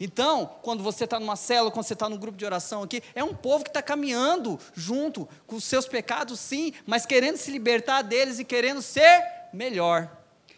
[0.00, 3.22] Então, quando você está numa célula, quando você está num grupo de oração aqui, é
[3.22, 8.02] um povo que está caminhando junto com os seus pecados, sim, mas querendo se libertar
[8.02, 10.10] deles e querendo ser melhor.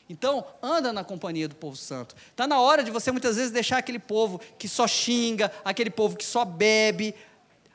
[0.09, 2.15] Então, anda na companhia do povo santo.
[2.31, 6.17] Está na hora de você muitas vezes deixar aquele povo que só xinga, aquele povo
[6.17, 7.15] que só bebe,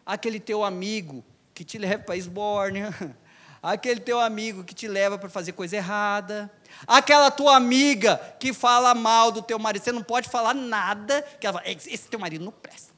[0.07, 2.95] aquele teu amigo que te leva para a esbórnia,
[3.61, 6.49] aquele teu amigo que te leva para fazer coisa errada,
[6.87, 11.45] aquela tua amiga que fala mal do teu marido, você não pode falar nada, que
[11.45, 12.95] ela fala, esse teu marido não presta.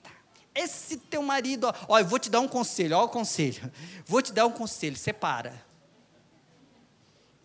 [0.54, 3.72] Esse teu marido, ó eu vou te dar um conselho, ó o conselho.
[4.06, 5.64] Vou te dar um conselho, separa.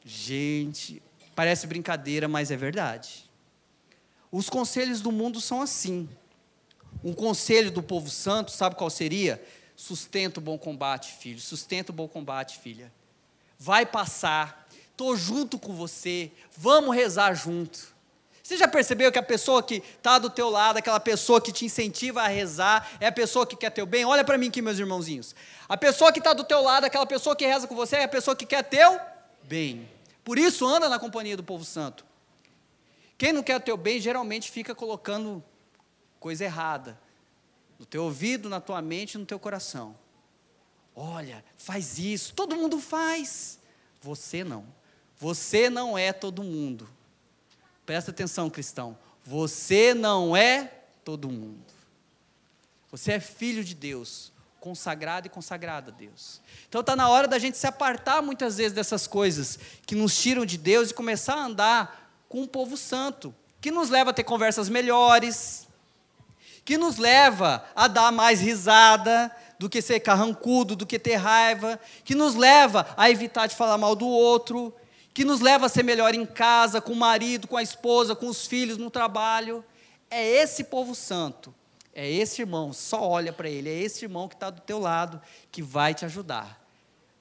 [0.05, 1.03] Gente,
[1.35, 3.31] parece brincadeira, mas é verdade.
[4.33, 6.09] Os conselhos do mundo são assim.
[7.05, 9.40] Um conselho do povo santo, sabe qual seria?
[9.77, 11.38] Sustenta o bom combate, filho.
[11.38, 12.90] Sustenta o bom combate, filha.
[13.59, 14.67] Vai passar.
[14.90, 16.33] Estou junto com você.
[16.57, 17.93] Vamos rezar junto.
[18.43, 21.64] Você já percebeu que a pessoa que está do teu lado, aquela pessoa que te
[21.64, 24.05] incentiva a rezar, é a pessoa que quer teu bem?
[24.05, 25.35] Olha para mim aqui, meus irmãozinhos.
[25.69, 28.09] A pessoa que está do teu lado, aquela pessoa que reza com você, é a
[28.09, 29.01] pessoa que quer teu
[29.43, 29.88] bem.
[30.23, 32.05] Por isso anda na companhia do povo santo.
[33.17, 35.43] Quem não quer teu bem, geralmente fica colocando
[36.25, 36.99] coisa errada
[37.79, 39.95] no teu ouvido, na tua mente, no teu coração.
[40.97, 43.59] Olha, faz isso, todo mundo faz.
[44.01, 44.65] Você não.
[45.19, 46.89] Você não é todo mundo.
[47.85, 48.97] Presta atenção, cristão.
[49.23, 50.73] Você não é
[51.05, 51.63] todo mundo.
[52.91, 56.41] Você é filho de Deus, consagrado e consagrada a Deus.
[56.67, 60.47] Então está na hora da gente se apartar muitas vezes dessas coisas que nos tiram
[60.47, 64.25] de Deus e começar a andar com um povo santo, que nos leva a ter
[64.25, 65.69] conversas melhores,
[66.64, 71.79] que nos leva a dar mais risada do que ser carrancudo, do que ter raiva,
[72.05, 74.74] que nos leva a evitar de falar mal do outro,
[75.12, 78.27] que nos leva a ser melhor em casa, com o marido, com a esposa, com
[78.27, 79.64] os filhos, no trabalho.
[80.11, 81.55] É esse povo santo,
[81.94, 85.20] é esse irmão, só olha para ele, é esse irmão que está do teu lado,
[85.53, 86.61] que vai te ajudar.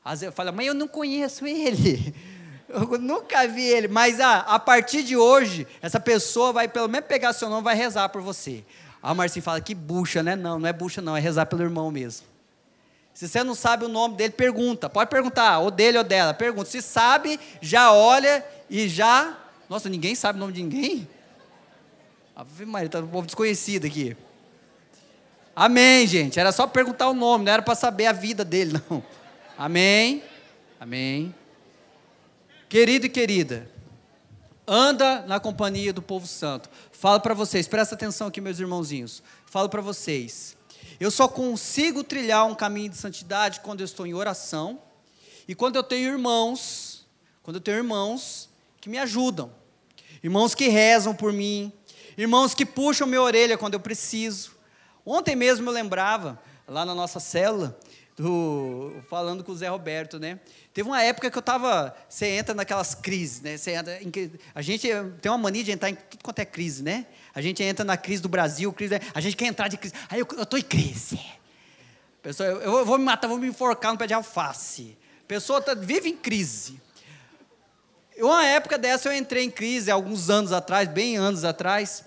[0.03, 2.13] Às vezes fala, mas eu não conheço ele,
[2.67, 7.07] eu nunca vi ele, mas ah, a partir de hoje, essa pessoa vai pelo menos
[7.07, 8.63] pegar seu nome e vai rezar por você.
[9.03, 10.33] A Marcinha fala, que bucha, né?
[10.33, 12.25] Não, não é bucha não, é rezar pelo irmão mesmo.
[13.13, 14.89] Se você não sabe o nome dele, pergunta.
[14.89, 16.33] Pode perguntar, ou dele ou dela.
[16.33, 16.69] Pergunta.
[16.69, 19.37] Se sabe, já olha e já.
[19.69, 21.07] Nossa, ninguém sabe o nome de ninguém?
[22.33, 24.15] Ave Maria, está um povo desconhecido aqui.
[25.53, 26.39] Amém, gente.
[26.39, 29.03] Era só perguntar o nome, não era para saber a vida dele, não.
[29.57, 30.23] Amém.
[30.79, 31.35] Amém.
[32.67, 33.69] Querido e querida,
[34.67, 36.69] anda na companhia do povo santo.
[36.91, 39.21] Falo para vocês, presta atenção aqui, meus irmãozinhos.
[39.45, 40.55] Falo para vocês.
[40.99, 44.79] Eu só consigo trilhar um caminho de santidade quando eu estou em oração
[45.47, 47.05] e quando eu tenho irmãos,
[47.41, 48.49] quando eu tenho irmãos
[48.79, 49.51] que me ajudam,
[50.23, 51.71] irmãos que rezam por mim,
[52.17, 54.51] irmãos que puxam minha orelha quando eu preciso.
[55.05, 57.77] Ontem mesmo eu lembrava, lá na nossa célula,
[58.15, 60.39] do, falando com o Zé Roberto, né?
[60.73, 61.95] Teve uma época que eu estava.
[62.07, 63.57] Você entra naquelas crises, né?
[63.57, 63.99] Você entra
[64.53, 64.87] a gente
[65.21, 67.07] tem uma mania de entrar em tudo quanto é crise, né?
[67.33, 69.95] A gente entra na crise do Brasil, crise, a gente quer entrar de crise.
[70.09, 71.19] Aí eu estou em crise.
[72.21, 74.97] Pessoa, eu, eu, vou me matar, vou me enforcar no pé de alface.
[75.27, 76.81] Pessoa tá, vive em crise.
[78.17, 82.05] Uma época dessa eu entrei em crise, alguns anos atrás, bem anos atrás.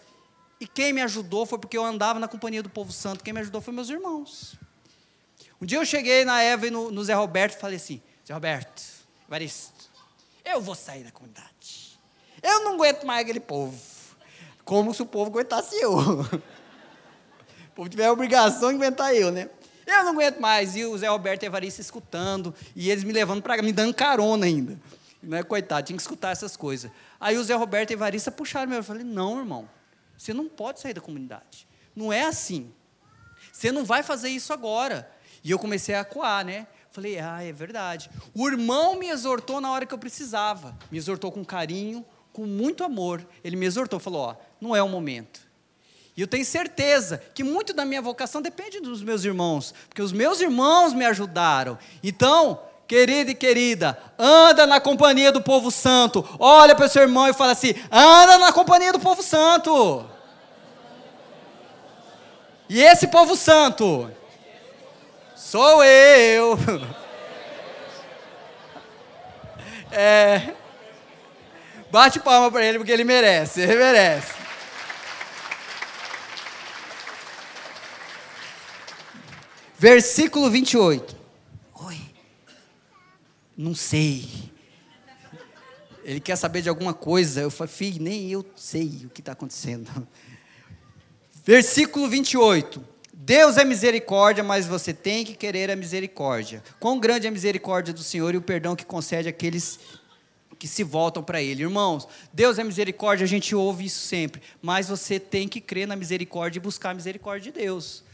[0.61, 3.25] E quem me ajudou foi porque eu andava na companhia do povo santo.
[3.25, 4.57] Quem me ajudou foi meus irmãos.
[5.61, 8.35] Um dia eu cheguei na Eva e no, no Zé Roberto e falei assim: Zé
[8.35, 8.83] Roberto,
[9.27, 9.90] Evaristo,
[10.45, 11.99] eu vou sair da comunidade.
[12.42, 13.77] Eu não aguento mais aquele povo.
[14.64, 15.97] Como se o povo aguentasse eu.
[16.21, 16.42] o
[17.75, 19.49] povo tiver a obrigação de aguentar eu, né?
[19.87, 20.77] Eu não aguento mais.
[20.77, 24.45] E o Zé Roberto e Evaristo escutando, e eles me levando para me dando carona
[24.45, 24.79] ainda.
[25.23, 26.90] Não é coitado, tinha que escutar essas coisas.
[27.19, 28.79] Aí o Zé Roberto e a Evarista puxaram meu.
[28.79, 29.69] Eu falei: não, irmão,
[30.16, 31.66] você não pode sair da comunidade.
[31.95, 32.73] Não é assim.
[33.53, 35.11] Você não vai fazer isso agora.
[35.47, 36.67] E eu comecei a coar, né?
[36.91, 38.11] Falei, ah, é verdade.
[38.35, 40.77] O irmão me exortou na hora que eu precisava.
[40.91, 43.25] Me exortou com carinho, com muito amor.
[43.45, 45.39] Ele me exortou, falou: ó, não é o momento.
[46.17, 50.11] E eu tenho certeza que muito da minha vocação depende dos meus irmãos, porque os
[50.11, 51.79] meus irmãos me ajudaram.
[52.03, 56.29] Então, querido e querida, anda na companhia do povo santo.
[56.41, 60.05] Olha para o seu irmão e fala assim: anda na companhia do povo santo.
[62.69, 64.11] E esse povo santo
[65.37, 66.59] Sou eu.
[69.99, 70.53] É,
[71.90, 74.35] bate palma para ele porque ele merece, ele merece.
[79.79, 81.16] Versículo 28.
[81.83, 82.01] Oi.
[83.57, 84.53] Não sei.
[86.05, 87.40] Ele quer saber de alguma coisa.
[87.40, 89.90] Eu falei, filho, nem eu sei o que está acontecendo.
[91.44, 92.96] Versículo 28.
[93.27, 96.62] Deus é misericórdia, mas você tem que querer a misericórdia.
[96.79, 99.81] Quão grande é a misericórdia do Senhor e o perdão que concede àqueles
[100.57, 101.65] que se voltam para Ele.
[101.65, 105.97] Irmãos, Deus é misericórdia, a gente ouve isso sempre, mas você tem que crer na
[105.97, 108.05] misericórdia e buscar a misericórdia de Deus.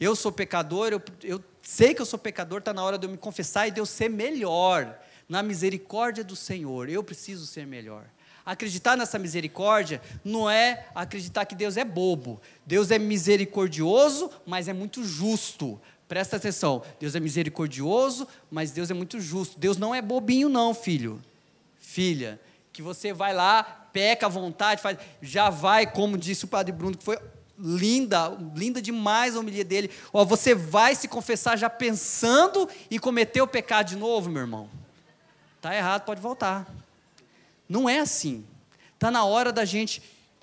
[0.00, 3.10] Eu sou pecador, eu, eu sei que eu sou pecador, está na hora de eu
[3.10, 4.98] me confessar e de eu ser melhor.
[5.28, 6.88] na misericórdia do Senhor.
[6.88, 8.04] Eu preciso ser melhor.
[8.44, 12.40] Acreditar nessa misericórdia não é acreditar que Deus é bobo.
[12.66, 15.80] Deus é misericordioso, mas é muito justo.
[16.08, 16.82] Presta atenção.
[16.98, 19.58] Deus é misericordioso, mas Deus é muito justo.
[19.58, 21.22] Deus não é bobinho, não, filho.
[21.78, 22.40] Filha,
[22.72, 26.96] que você vai lá, peca à vontade, faz, já vai, como disse o padre Bruno,
[26.96, 27.18] que foi
[27.58, 29.90] linda, linda demais a homilia dele.
[30.12, 34.68] Ó, você vai se confessar já pensando em cometer o pecado de novo, meu irmão.
[35.60, 36.66] Tá errado, pode voltar.
[37.72, 38.44] Não é assim.
[38.92, 40.02] Está na hora da gente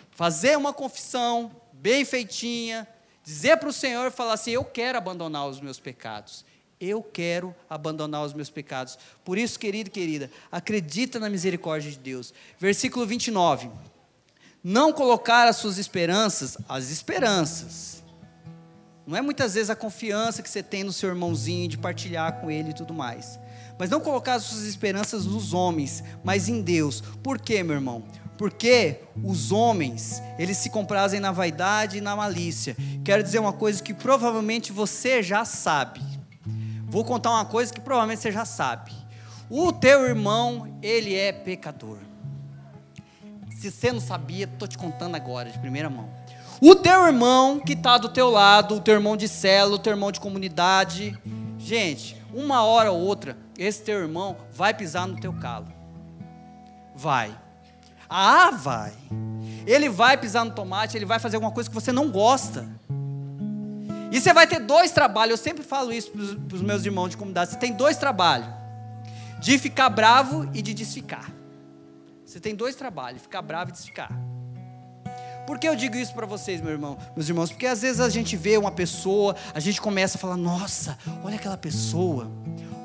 [0.10, 2.88] fazer uma confissão bem feitinha,
[3.24, 6.44] dizer para o Senhor e falar assim: Eu quero abandonar os meus pecados.
[6.82, 8.98] Eu quero abandonar os meus pecados.
[9.24, 12.34] Por isso, querido e querida, acredita na misericórdia de Deus.
[12.58, 13.70] Versículo 29.
[14.63, 18.04] Não colocar as suas esperanças, as esperanças.
[19.06, 22.50] Não é muitas vezes a confiança que você tem no seu irmãozinho, de partilhar com
[22.50, 23.38] ele e tudo mais.
[23.80, 27.02] Mas não colocar as suas esperanças nos homens, mas em Deus.
[27.24, 28.04] Por quê, meu irmão?
[28.38, 32.76] Porque os homens, eles se comprazem na vaidade e na malícia.
[33.06, 36.02] Quero dizer uma coisa que provavelmente você já sabe.
[36.89, 38.92] Vou contar uma coisa que provavelmente você já sabe.
[39.50, 42.00] O teu irmão, ele é pecador.
[43.58, 46.10] Se você não sabia, estou te contando agora, de primeira mão.
[46.62, 49.94] O teu irmão que está do teu lado, o teu irmão de célula, o teu
[49.94, 51.18] irmão de comunidade.
[51.58, 55.67] Gente, uma hora ou outra, esse teu irmão vai pisar no teu calo.
[56.95, 57.38] Vai.
[58.10, 58.93] Ah, vai.
[59.67, 62.67] Ele vai pisar no tomate, ele vai fazer alguma coisa que você não gosta.
[64.12, 67.17] E você vai ter dois trabalhos, eu sempre falo isso para os meus irmãos de
[67.17, 68.50] comunidade: você tem dois trabalhos,
[69.39, 71.30] de ficar bravo e de desficar.
[72.26, 74.12] Você tem dois trabalhos, ficar bravo e desficar.
[75.50, 77.50] Por que eu digo isso para vocês, meu irmão, meus irmãos?
[77.50, 81.38] Porque às vezes a gente vê uma pessoa, a gente começa a falar: nossa, olha
[81.38, 82.30] aquela pessoa.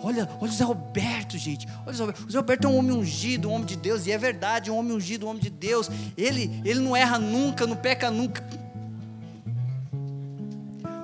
[0.03, 1.69] Olha, olha o Zé Roberto, gente.
[1.85, 2.27] Olha o Zé Roberto.
[2.27, 4.07] O Zé Roberto é um homem ungido, um homem de Deus.
[4.07, 5.91] E é verdade, um homem ungido, um homem de Deus.
[6.17, 8.43] Ele, ele não erra nunca, não peca nunca.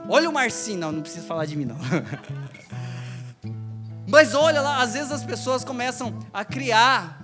[0.08, 0.78] Olha o Marcinho.
[0.78, 1.76] Não, não preciso falar de mim, não.
[4.08, 7.20] Mas olha lá, às vezes as pessoas começam a criar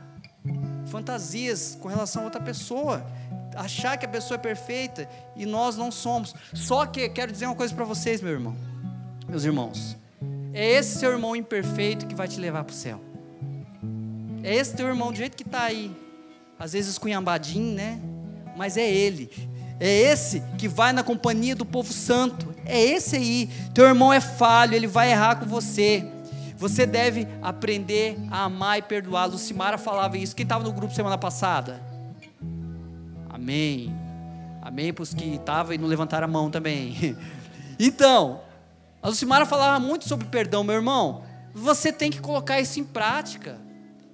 [0.88, 3.02] fantasias com relação a outra pessoa
[3.56, 6.34] achar que a pessoa é perfeita e nós não somos.
[6.54, 8.56] Só que quero dizer uma coisa para vocês, meu irmão,
[9.28, 9.96] meus irmãos.
[10.52, 13.00] É esse seu irmão imperfeito que vai te levar para o céu.
[14.42, 15.94] É esse teu irmão do jeito que está aí,
[16.58, 18.00] às vezes cunhambadinho, né?
[18.56, 19.30] Mas é ele.
[19.78, 22.54] É esse que vai na companhia do povo santo.
[22.64, 23.50] É esse aí.
[23.74, 26.06] Teu irmão é falho, ele vai errar com você.
[26.56, 29.26] Você deve aprender a amar e perdoar.
[29.26, 30.34] Lucimara falava isso.
[30.34, 31.82] Quem estava no grupo semana passada?
[33.46, 33.96] Amém.
[34.60, 37.16] Amém para os que estavam e não levantaram a mão também.
[37.78, 38.40] Então,
[39.02, 41.22] a Lucimara falava muito sobre perdão, meu irmão.
[41.52, 43.58] Você tem que colocar isso em prática.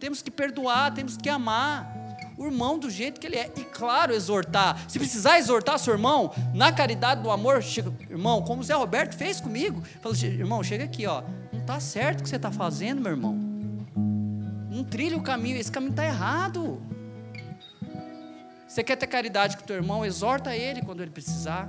[0.01, 1.89] Temos que perdoar, temos que amar
[2.37, 3.53] o irmão do jeito que ele é.
[3.57, 4.85] E claro, exortar.
[4.89, 9.15] Se precisar exortar seu irmão, na caridade do amor, chega, irmão, como o Zé Roberto
[9.15, 9.81] fez comigo.
[10.01, 11.23] Falou, irmão, chega aqui, ó.
[11.53, 13.39] Não está certo o que você está fazendo, meu irmão.
[14.69, 16.83] Não trilha o caminho, esse caminho está errado.
[18.73, 20.03] Você quer ter caridade com teu irmão?
[20.03, 21.69] Exorta ele quando ele precisar.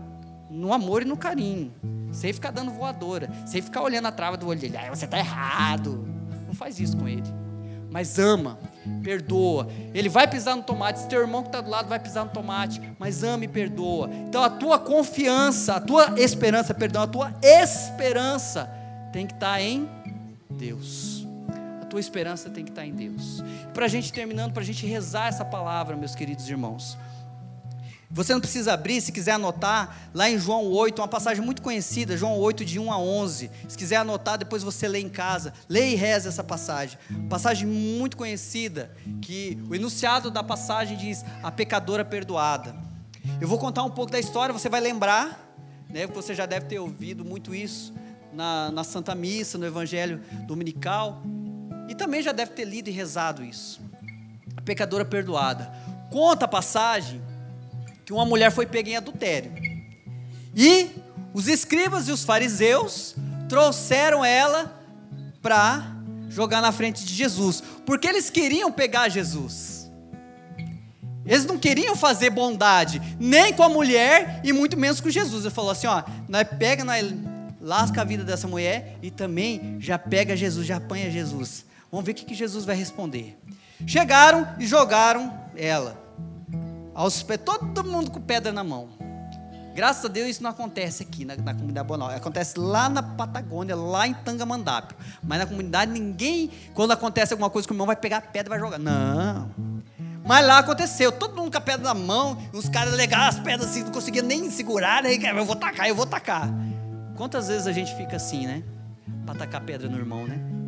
[0.49, 1.73] No amor e no carinho.
[2.13, 3.29] Sem ficar dando voadora.
[3.45, 4.77] Sem ficar olhando a trava do olho dele.
[4.77, 6.07] Ah, você está errado.
[6.47, 7.25] Não faz isso com ele.
[7.91, 8.57] Mas ama,
[9.03, 9.67] perdoa.
[9.93, 10.99] Ele vai pisar no tomate.
[11.01, 12.81] Se teu irmão que está do lado vai pisar no tomate.
[12.97, 14.09] Mas ama e perdoa.
[14.29, 18.71] Então a tua confiança, a tua esperança, perdão, a tua esperança
[19.11, 19.89] tem que estar tá em
[20.49, 21.12] Deus
[21.93, 23.43] tua esperança tem que estar em Deus.
[23.71, 26.97] Para a gente terminando, para a gente rezar essa palavra, meus queridos irmãos.
[28.09, 32.17] Você não precisa abrir, se quiser anotar, lá em João 8, uma passagem muito conhecida,
[32.17, 33.51] João 8, de 1 a 11.
[33.67, 35.53] Se quiser anotar, depois você lê em casa.
[35.69, 36.97] Lê e reza essa passagem.
[37.29, 42.75] Passagem muito conhecida, que o enunciado da passagem diz: A pecadora perdoada.
[43.39, 45.55] Eu vou contar um pouco da história, você vai lembrar,
[45.89, 47.93] né, você já deve ter ouvido muito isso
[48.33, 51.21] na, na Santa Missa, no Evangelho Dominical.
[51.87, 53.81] E também já deve ter lido e rezado isso.
[54.55, 55.71] A pecadora perdoada.
[56.09, 57.21] Conta a passagem
[58.05, 59.51] que uma mulher foi pega em adultério.
[60.55, 60.91] E
[61.33, 63.15] os escribas e os fariseus
[63.49, 64.81] trouxeram ela
[65.41, 65.93] para
[66.29, 69.91] jogar na frente de Jesus, porque eles queriam pegar Jesus.
[71.25, 75.45] Eles não queriam fazer bondade, nem com a mulher e muito menos com Jesus.
[75.45, 77.13] Ele falou assim: ó, nós pega, nós
[77.61, 81.65] lasca a vida dessa mulher e também já pega Jesus, já apanha Jesus.
[81.93, 83.37] Vamos ver o que Jesus vai responder.
[83.85, 85.95] Chegaram e jogaram ela
[86.95, 88.89] aos pés, todo mundo com pedra na mão.
[89.75, 92.09] Graças a Deus isso não acontece aqui na, na comunidade Bonal.
[92.09, 94.97] Acontece lá na Patagônia, lá em Tangamandápio.
[95.21, 98.47] Mas na comunidade ninguém, quando acontece alguma coisa com o irmão, vai pegar a pedra
[98.47, 98.79] e vai jogar.
[98.79, 99.51] Não.
[100.25, 103.69] Mas lá aconteceu, todo mundo com a pedra na mão, os caras legaram as pedras
[103.69, 106.49] assim, não conseguiam nem segurar, aí, eu vou tacar, eu vou tacar.
[107.15, 108.63] Quantas vezes a gente fica assim, né?
[109.27, 110.62] Para tacar pedra no irmão, né?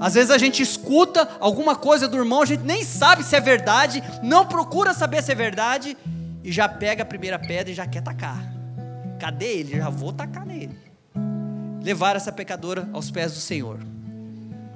[0.00, 3.40] Às vezes a gente escuta alguma coisa do irmão, a gente nem sabe se é
[3.40, 5.94] verdade, não procura saber se é verdade,
[6.42, 8.42] e já pega a primeira pedra e já quer tacar.
[9.18, 9.76] Cadê ele?
[9.76, 10.74] Já vou tacar nele.
[11.82, 13.78] Levar essa pecadora aos pés do Senhor.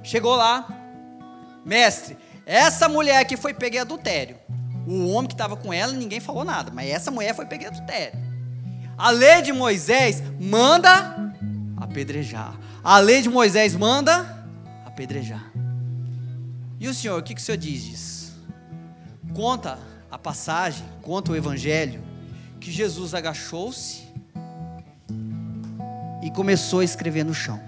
[0.03, 0.67] Chegou lá,
[1.65, 2.15] mestre,
[2.45, 4.37] essa mulher aqui foi pegar adultério.
[4.87, 8.19] O homem que estava com ela, ninguém falou nada, mas essa mulher foi pegar adultério.
[8.95, 11.33] A lei de Moisés manda
[11.77, 12.53] apedrejar.
[12.83, 14.34] A lei de Moisés manda
[14.95, 15.51] apedrejar.
[16.79, 18.31] E o Senhor, o que, que o Senhor diz?
[19.33, 19.77] Conta
[20.09, 22.01] a passagem, conta o Evangelho,
[22.61, 24.03] que Jesus agachou-se
[26.23, 27.59] e começou a escrever no chão.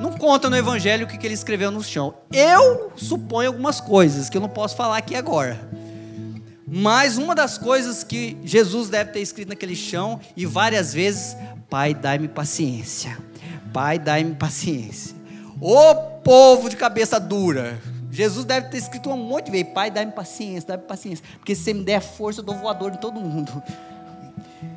[0.00, 2.14] Não conta no Evangelho o que, que ele escreveu no chão.
[2.32, 5.58] Eu suponho algumas coisas que eu não posso falar aqui agora.
[6.66, 11.36] Mas uma das coisas que Jesus deve ter escrito naquele chão, e várias vezes,
[11.70, 13.16] Pai, dai-me paciência.
[13.72, 15.15] Pai, dai-me paciência.
[15.60, 17.78] Ô povo de cabeça dura,
[18.10, 21.24] Jesus deve ter escrito um monte de vezes: Pai, dá-me paciência, dá-me paciência.
[21.38, 23.62] Porque se você me der força, eu dou voador em todo mundo.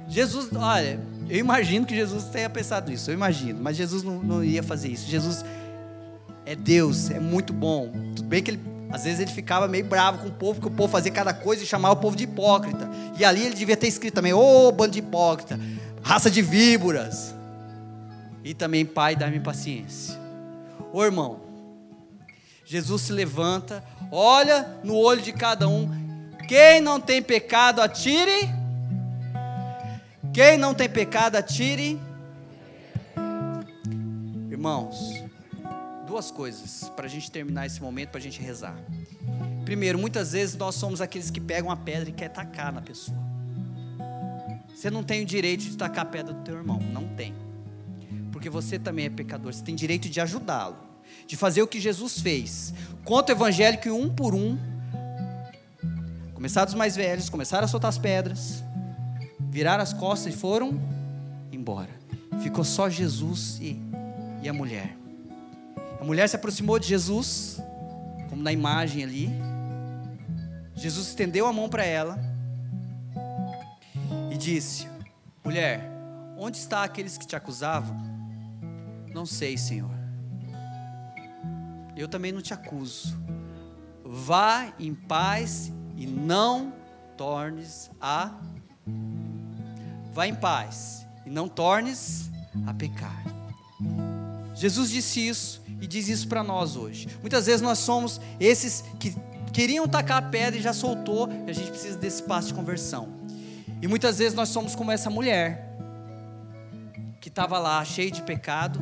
[0.08, 1.00] Jesus, olha,
[1.30, 4.90] eu imagino que Jesus tenha pensado isso, eu imagino, mas Jesus não, não ia fazer
[4.90, 5.08] isso.
[5.08, 5.46] Jesus
[6.46, 7.92] é Deus, é muito bom.
[8.16, 8.60] Tudo bem que ele,
[8.90, 11.64] às vezes ele ficava meio bravo com o povo, porque o povo fazia cada coisa
[11.64, 12.90] e chamava o povo de hipócrita.
[13.18, 15.60] E ali ele devia ter escrito também: Ô oh, bando de hipócrita,
[16.02, 17.36] raça de víboras.
[18.44, 20.19] E também, Pai, dá-me paciência.
[20.92, 21.40] Ô irmão,
[22.66, 25.90] Jesus se levanta, olha no olho de cada um.
[26.48, 28.50] Quem não tem pecado, atire.
[30.34, 32.00] Quem não tem pecado, atire.
[34.50, 35.14] Irmãos,
[36.08, 38.76] duas coisas para a gente terminar esse momento, para a gente rezar.
[39.66, 43.18] Primeiro, muitas vezes nós somos aqueles que pegam a pedra e quer tacar na pessoa.
[44.76, 47.49] Você não tem o direito de tacar a pedra do teu irmão, não tem.
[48.40, 50.78] Porque você também é pecador, você tem direito de ajudá-lo
[51.28, 52.74] de fazer o que Jesus fez.
[53.04, 54.58] Conta o evangelho que um por um,
[56.34, 58.64] começaram os mais velhos, começaram a soltar as pedras,
[59.50, 60.80] viraram as costas e foram
[61.52, 61.90] embora.
[62.42, 63.78] Ficou só Jesus e,
[64.42, 64.96] e a mulher.
[66.00, 67.62] A mulher se aproximou de Jesus,
[68.30, 69.30] como na imagem ali.
[70.76, 72.18] Jesus estendeu a mão para ela
[74.32, 74.88] e disse:
[75.44, 75.92] Mulher,
[76.38, 78.09] onde está aqueles que te acusavam?
[79.14, 80.00] Não sei, Senhor
[82.00, 83.20] eu também não te acuso.
[84.06, 86.74] Vá em paz e não
[87.18, 88.40] tornes a.
[90.14, 92.32] Vá em paz e não tornes
[92.66, 93.22] a pecar.
[94.56, 97.10] Jesus disse isso e diz isso para nós hoje.
[97.20, 99.14] Muitas vezes nós somos esses que
[99.52, 103.10] queriam tacar a pedra e já soltou, e a gente precisa desse passo de conversão.
[103.82, 105.78] E muitas vezes nós somos como essa mulher
[107.20, 108.80] que estava lá cheia de pecado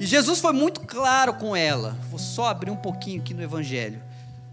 [0.00, 1.98] e Jesus foi muito claro com ela.
[2.08, 4.02] Vou só abrir um pouquinho aqui no Evangelho,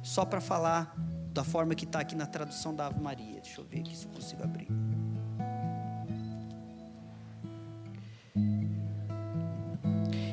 [0.04, 0.94] só para falar
[1.32, 3.40] da forma que está aqui na tradução da Ave Maria.
[3.42, 4.68] Deixa eu ver aqui se eu consigo abrir.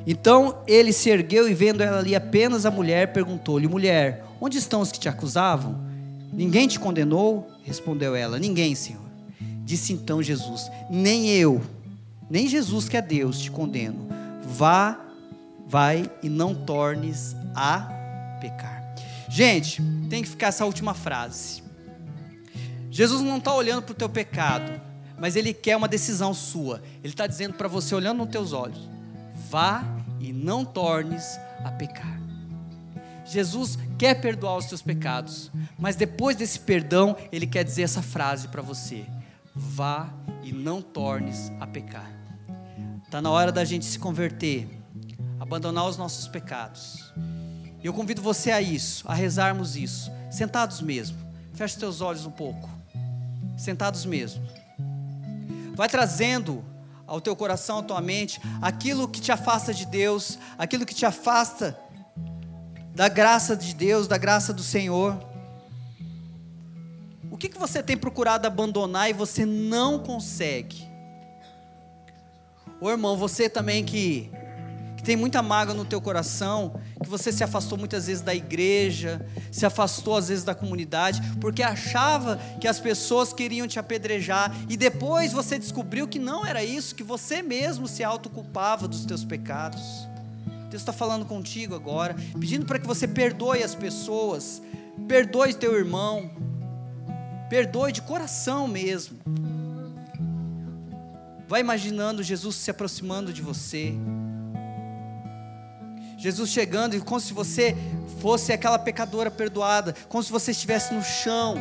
[0.04, 4.80] Então ele se ergueu e, vendo ela ali apenas a mulher, perguntou-lhe: Mulher, onde estão
[4.80, 5.80] os que te acusavam?
[6.32, 7.48] Ninguém te condenou?
[7.62, 9.04] Respondeu ela: Ninguém, Senhor.
[9.64, 11.62] Disse então Jesus: Nem eu,
[12.28, 14.08] nem Jesus que é Deus, te condeno.
[14.42, 15.03] Vá
[15.66, 17.80] vai e não tornes a
[18.40, 18.82] pecar.
[19.28, 21.62] Gente, tem que ficar essa última frase.
[22.90, 24.80] Jesus não está olhando para o teu pecado,
[25.18, 26.82] mas Ele quer uma decisão sua.
[27.02, 28.88] Ele está dizendo para você, olhando nos teus olhos:
[29.50, 29.84] vá
[30.20, 32.20] e não tornes a pecar.
[33.24, 38.48] Jesus quer perdoar os teus pecados, mas depois desse perdão, Ele quer dizer essa frase
[38.48, 39.04] para você:
[39.54, 40.08] vá
[40.42, 42.10] e não tornes a pecar.
[43.04, 44.83] Está na hora da gente se converter
[45.44, 47.12] abandonar os nossos pecados.
[47.82, 51.18] Eu convido você a isso, a rezarmos isso, sentados mesmo.
[51.52, 52.66] Feche teus olhos um pouco,
[53.54, 54.42] sentados mesmo.
[55.74, 56.64] Vai trazendo
[57.06, 61.04] ao teu coração, à tua mente, aquilo que te afasta de Deus, aquilo que te
[61.04, 61.78] afasta
[62.94, 65.22] da graça de Deus, da graça do Senhor.
[67.30, 70.88] O que, que você tem procurado abandonar e você não consegue?
[72.80, 74.32] Ô irmão, você também que
[75.04, 79.66] tem muita mágoa no teu coração, que você se afastou muitas vezes da igreja, se
[79.66, 85.32] afastou às vezes da comunidade, porque achava que as pessoas queriam te apedrejar e depois
[85.32, 90.08] você descobriu que não era isso, que você mesmo se autoculpava dos teus pecados.
[90.70, 94.62] Deus está falando contigo agora, pedindo para que você perdoe as pessoas,
[95.06, 96.30] perdoe teu irmão,
[97.50, 99.18] perdoe de coração mesmo.
[101.46, 103.94] Vai imaginando Jesus se aproximando de você.
[106.24, 107.76] Jesus chegando e como se você
[108.18, 111.56] fosse aquela pecadora perdoada, como se você estivesse no chão.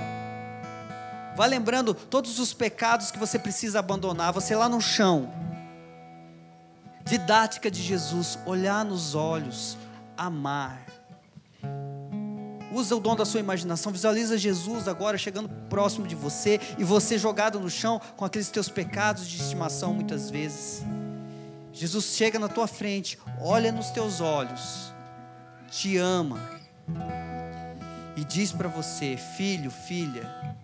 [1.35, 5.29] Vá lembrando todos os pecados que você precisa abandonar, você lá no chão.
[7.03, 9.77] Didática de Jesus, olhar nos olhos,
[10.15, 10.85] amar.
[12.71, 17.17] Usa o dom da sua imaginação, visualiza Jesus agora chegando próximo de você e você
[17.17, 20.85] jogado no chão com aqueles teus pecados de estimação muitas vezes.
[21.73, 24.93] Jesus chega na tua frente, olha nos teus olhos,
[25.71, 26.39] te ama
[28.15, 30.55] e diz para você: Filho, filha,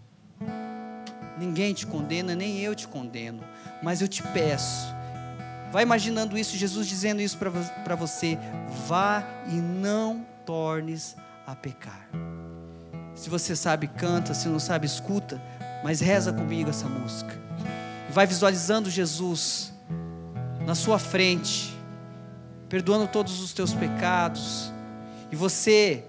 [1.38, 3.43] ninguém te condena, nem eu te condeno,
[3.82, 4.88] mas eu te peço.
[5.72, 8.38] Vai imaginando isso, Jesus dizendo isso para você:
[8.88, 11.16] vá e não tornes
[11.47, 12.07] a pecar.
[13.16, 15.41] Se você sabe, canta, se não sabe, escuta,
[15.84, 17.36] mas reza comigo essa música.
[18.12, 19.74] Vai visualizando Jesus
[20.66, 21.76] na sua frente,
[22.68, 24.72] perdoando todos os teus pecados,
[25.32, 26.03] e você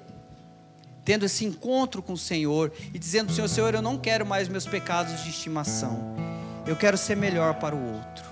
[1.04, 4.66] tendo esse encontro com o Senhor e dizendo Senhor: Senhor, eu não quero mais meus
[4.66, 6.14] pecados de estimação,
[6.66, 8.30] eu quero ser melhor para o outro.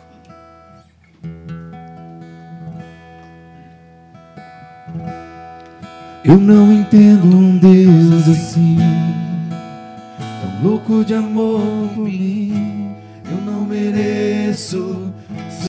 [6.24, 8.76] Eu não entendo um Deus assim,
[10.18, 12.94] tão louco de amor por mim.
[13.24, 15.12] Eu não mereço